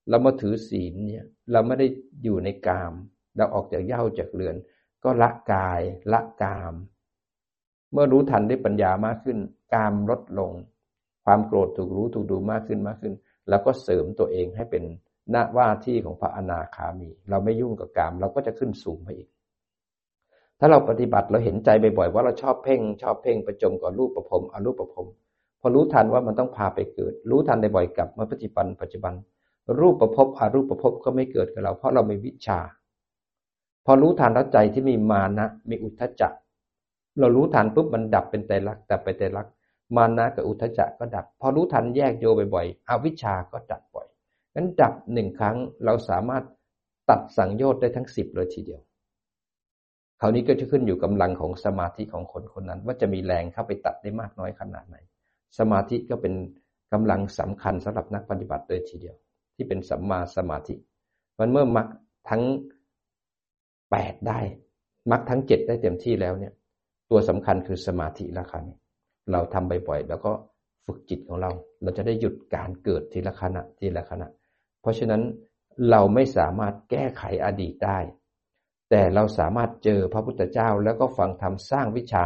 [0.08, 1.86] เรามาถือศีลเนี่ยเราไม่ได้
[2.22, 2.92] อยู่ในกาม
[3.36, 4.56] เราออกจากเย้าจากเรือน
[5.04, 5.80] ก็ละกาย
[6.12, 6.74] ละกาม
[7.92, 9.38] เมื่อรู้ทันด้วยปัญญามากขึ้น
[9.74, 10.52] กามลดลง
[11.24, 13.14] ความโกรธถูกรู้ถูกดูมากขึ้นมากขึ้น
[13.48, 14.82] แล้วก็เสริมตัวเองให้เป็น
[15.30, 19.28] หน้าว่าที่ของพระอนาคามี เราไม่ยุ่งกับกาม เราก็จะขึ้นสูงไปอีก
[20.58, 25.08] ถ้าเราปฏิบัติเราเห็นใจบ่อยๆว่าเราชอบเพ่ง ชอบเพ่งประจมกับรูปประพรมอรูปประพรม
[25.60, 29.14] พอรู้ทันว่ามันต้องพาไปเกิด รู้ทันได้บ่อยกับมาปฏิบัติปัจจุบัน
[29.80, 32.60] รูปประพบอรูปประพบก็ไม่เกิดกับเรา เพราะเราไม่วิชา
[33.86, 36.32] พอรู้ทันแล้วใจที่มีมานะ มีอุทธจัก
[37.20, 39.52] เรารู้ทันปุ๊บมันดับเป็นไตรลักษณ์ดับไปไตรลักษณ์
[39.96, 44.01] มานะกับอุทจจะก็ดับ พอรู้ทันแยกโยบ่อยๆอวิชชาก็ดับบ่อย
[44.54, 46.44] งั้นดับหนึ่งครั้งเราสามารถ
[47.10, 48.80] ตัดสังโยชน์ได้ทั้งสิบเลยทีเดียว
[50.20, 54.96] คราวนี้ก็จะขึ้นอยู่กำลังของสมาธิของคนคนนั้น ว่าจะมีแรงเข้าไปตัดได้มากน้อยขนาดไหน
[55.58, 56.34] สมาธิก็เป็น
[56.92, 59.16] กำลังสำคัญสำหรับนักปฏิบัติเลยทีเดียว
[59.54, 60.74] ที่เป็นสัมมาสมาธิ
[61.38, 61.86] มันเมื่อมัก
[62.30, 62.42] ทั้ง
[63.90, 64.40] แปดได้
[65.10, 66.52] มักทั้งเจ็ดได้เต็มที่แล้วเนี่ย
[67.10, 68.76] ตัวสำคัญคือสมาธิละคนี้
[69.32, 70.32] เราทำบ่อยๆแล้วก็
[70.86, 71.50] ฝึกจิตของเรา
[71.82, 74.28] เราจะได้หยุดการเกิดทีละขณะทีละขณะ
[74.82, 75.22] เพราะฉะนั้น
[75.90, 77.98] เราไม่สามารถแก้ไขอดีตได้
[78.94, 82.24] แต่เราสามารถเจอพระพุทธเจ้าแล้วก็ฟังธรรมสร้างวิชา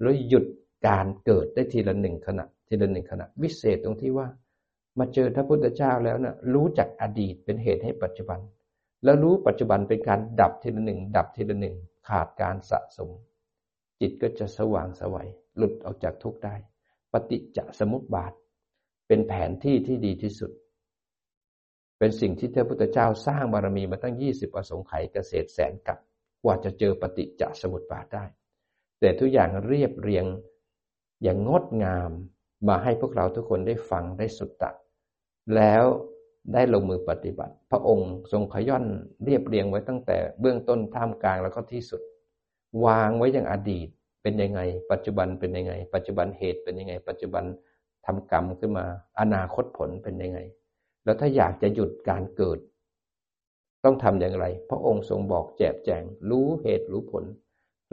[0.00, 0.44] แล้วหยุด
[0.88, 4.28] การเกิดได้ทีละหนึ่งขณะ ทีละหนึ่งขณะ วิเศษตรงที่ว่า
[4.98, 8.40] มาเจอพระพุทธเจ้าแล้วนะ่ะรู้จักอดีตเป็นเหตุให้ปัจจุบัน
[9.04, 11.74] แล้วรู้ปัจจุบันเป็นการดับทีละหนึ่งดับทีละหนึ่ง
[12.08, 13.10] ขาดการสะสม
[14.00, 16.54] จิตก็จะสว่างสวัยหลุดออกจากทุกข์ได้
[17.12, 18.32] ปฏิจจสมุปบาท
[19.08, 20.50] เป็นแผนที่ที่ดีที่สุด
[21.98, 25.98] เป็นสิ่งที่เทพพุทธเจ้าสร้างบารมีมาตั้งยี่สิบอสงไขยเกษตรแสนกับ
[26.42, 28.24] กว่าจะเจอปฏิจจสมุปบาทได้
[29.00, 30.26] แต่ทุกอย่างเรียบเรียง
[31.22, 32.10] อย่างงดงาม
[32.68, 34.74] มาให้พวกเราทุกคนได้ฟังได้สุดตัด
[35.56, 35.84] แล้ว
[36.52, 38.84] ได้ลงมือปฏิบัติ พระองค์ทรงขย่อน
[39.24, 42.00] เรียบเรียงไว้ตั้งแต่เบื้องต้นท่ามกลางแล้วก็ที่สุด
[42.86, 43.88] วางไว้อย่างอดีต
[44.22, 47.44] เป็นยังไง ปัจจุบันเป็นยังไง ปัจจุบันเหตุเป็นยังไง ปัจจุบัน
[48.06, 48.86] ทำกรรมขึ้นมา
[49.20, 50.38] อนาคตผลเป็นยังไง
[51.04, 52.58] แล้วถ้าอยากจะหยุดการเกิด
[53.84, 57.24] ต้องทำอย่างไร พระองค์ทรงบอกแจบแจง รู้เหตุรู้ผล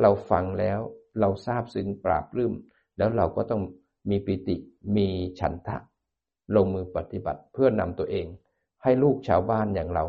[0.02, 0.80] เราฟังแล้ว
[1.20, 2.54] เราทราบซึ้งปราบรื้ม
[2.98, 3.62] แล้วเราก็ต้อง
[4.10, 4.56] มีปิติ
[4.96, 5.08] มี
[5.40, 5.78] ฉันทะ
[6.56, 8.28] ลงมือปฏิบัติเพื่อนำตัวเอง
[8.84, 10.06] ให้ลูกชาวบ้านอย่างเรา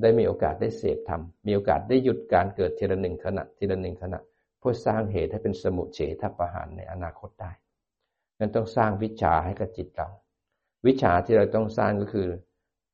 [0.00, 4.20] ได้มีโอกาสได้เสพธรรม มีโอกาสได้หยุดการเกิดทีละหนึ่งขณะทีละหนึ่งขณะ
[4.58, 7.52] เพื่อสร้างเหตุให้เป็นสมุเฉทประหารในอนาคตได้
[8.38, 10.08] นั้นต้องสร้างวิชาให้กับจิตเรา
[10.86, 12.28] วิชาที่เราต้องสร้างก็คือ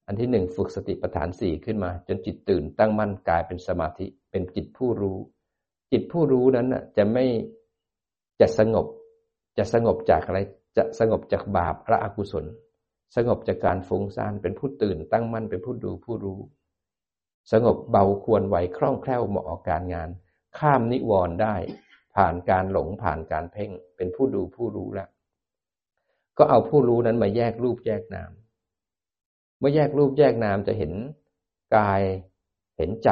[0.07, 5.19] อันที่หนึ่งฝึกสติปัฏฐานสี่ขึ้นมา จนจิตตื่นตั้งมั่นกายเป็นสมาธิเป็นจิตผู้รู้
[5.93, 7.25] จิตผู้รู้นั้นจะไม่
[8.41, 8.87] จะสงบ
[9.59, 10.39] จะสงบจากอะไร
[10.77, 12.45] จะสงบจากบาปและอกุศล
[13.17, 16.41] สงบจากการฟุ้งซ่านเป็นผู้ตื่นตั้งมั่นเป็นผู้ดูผู้รู้
[17.53, 20.09] สงบเบาควรไหวคล่องแคล่วเหมาะกับการงาน
[20.59, 21.55] ข้ามนิวรณ์ได้
[22.15, 25.09] ผ่านการหลงผ่านการเพ่ง เป็นผู้ดูผู้รู้แล้ว
[26.43, 28.31] ก็เอาผู้รู้นั้นมาแยกรูปแยกนาม
[29.59, 30.93] เมื่อแยกรูปแยกนามจะเห็น
[31.77, 32.03] กาย
[32.79, 33.11] เห็นใจ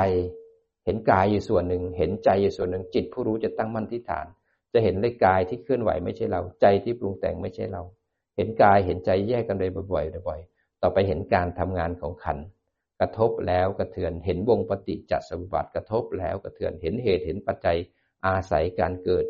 [0.84, 4.26] เห็นกายอยู่ส่วนหนึ่ง เห็นใจอยู่ส่วนหนึ่ง จิตผู้รู้จะตั้งมั่นที่ฐาน
[4.72, 7.82] จะเห็นเลยกายที่เคลื่อนไหวไม่ใช่เรา ใจที่ปรุงแต่งไม่ใช่เรา
[8.36, 12.38] เห็นกายเห็นใจแยกกันเลยบ่อยๆบ่อยๆต่อไปเห็นการทำงานของขัน
[13.00, 17.78] กระทบแล้วกระเทือน เห็นวงปฏิจจสมบัติกระทบแล้วกระเทือน เห็นเหตุเห็นปัจจัย
[18.26, 19.24] อาศัยการเกิด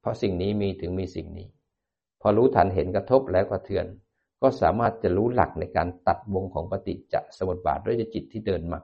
[0.00, 1.46] เพราะสิ่งนี้มีถึงมีสิ่งนี้
[2.26, 3.86] อรู้ทันเห็นกระทบแล้วกระเทือน
[4.42, 8.78] ก็สามารถจะรู้หลักในการตัดวงของปฏิจจสมุปบาทด้วยจิตที่เดินมา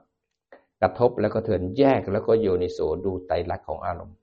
[0.81, 4.17] กระทบแล้วก็เทือนแยกแล้วก็โยนิโสดูไตรลักษณ์ของอารมณ์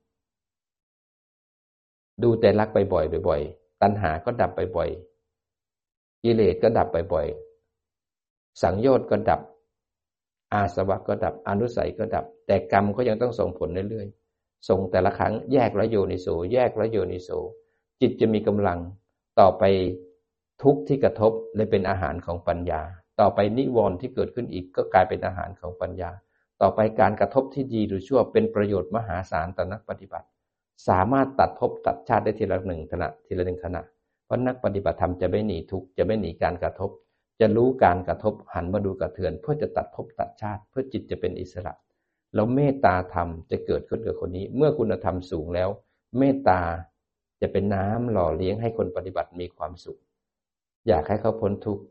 [2.23, 3.41] ดูไตรลักษณ์บ่อยบ่อย
[3.81, 4.89] ตัณหาก็ดับไปบ่อย
[6.23, 7.27] กิเลสก็ดับไปบ่อย
[8.61, 9.41] สังโยชน์ก็ดับ
[10.53, 17.29] อาสวะก็ดับ อนุสัยก็ดับ แต่กรรมก็ยังต้องส่งผลเรื่อยๆ ส่งแต่ละครั้งแยกแล้วโยนิโส แยกแล้วโยนิโส
[18.01, 18.79] จิตจะมีกำลัง
[19.39, 19.63] ต่อไป
[20.63, 22.81] ทุกข์ที่กระทบเลยเป็นอาหารของปัญญา
[23.19, 26.11] ต่อไปนิวรณ์ที่เกิดขึ้นอีกก็กลายเป็นอาหารของปัญญา
[26.61, 30.27] ต่อไปการกระทบที่ดีหรือชั่วเป็นประโยชน์มหาศาลต่อนักปฏิบัติ
[30.87, 33.81] สามารถตัดภพตัดชาติได้ทีละหนึ่งขณะทีละหนึ่งขณะ
[34.25, 36.89] เพราะนักปฏิบัติธรรมจะไม่หนีทุกข์จะไม่หนีการกระทบ
[37.39, 41.73] จะรู้การกระทบหันมาดูกระเทือน เพื่อจะตัดภพตัดชาติ เพื่อจิตจะเป็นอิสระ
[42.33, 45.69] แล้วเมตตาธรรมจะเกิดขึ้นกับคนนี้ เมื่อคุณธรรมสูงแล้ว
[46.17, 46.59] เมตตา
[47.41, 49.99] จะเป็นน้ำหล่อเลี้ยงให้คนปฏิบัติมีความสุข
[50.87, 51.83] อยากให้เขาพ้นทุกข์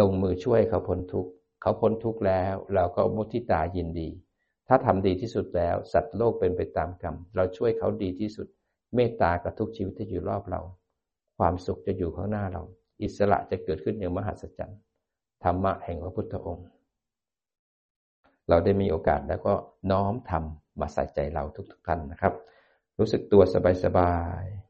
[0.00, 1.30] ลงมือช่วยเขาพ้นทุกข์
[1.60, 4.08] เขาพ้นทุกข์แล้ว เราก็มุทิตายินดี
[4.68, 8.46] ถ้าทำดีที่สุดแล้ว สัตว์โลกเป็นไปตามกรรม เราช่วยเขาดีที่สุด
[8.94, 10.60] เมตตากับทุกชีวิตที่อยู่รอบเรา
[11.38, 12.62] ความสุขจะอยู่ข้างหน้าเรา
[13.02, 14.80] อิสระจะเกิดขึ้นอย่างมหัศจรรย์
[15.44, 16.66] ธรรมะแห่งพระพุทธองค์
[18.48, 19.54] เราได้มีโอกาสแล้วก็
[19.90, 22.34] น้อมทำมาใส่ใจเราทุกๆท่านนะครับ
[22.98, 24.58] รู้สึกตัวสบายสบาย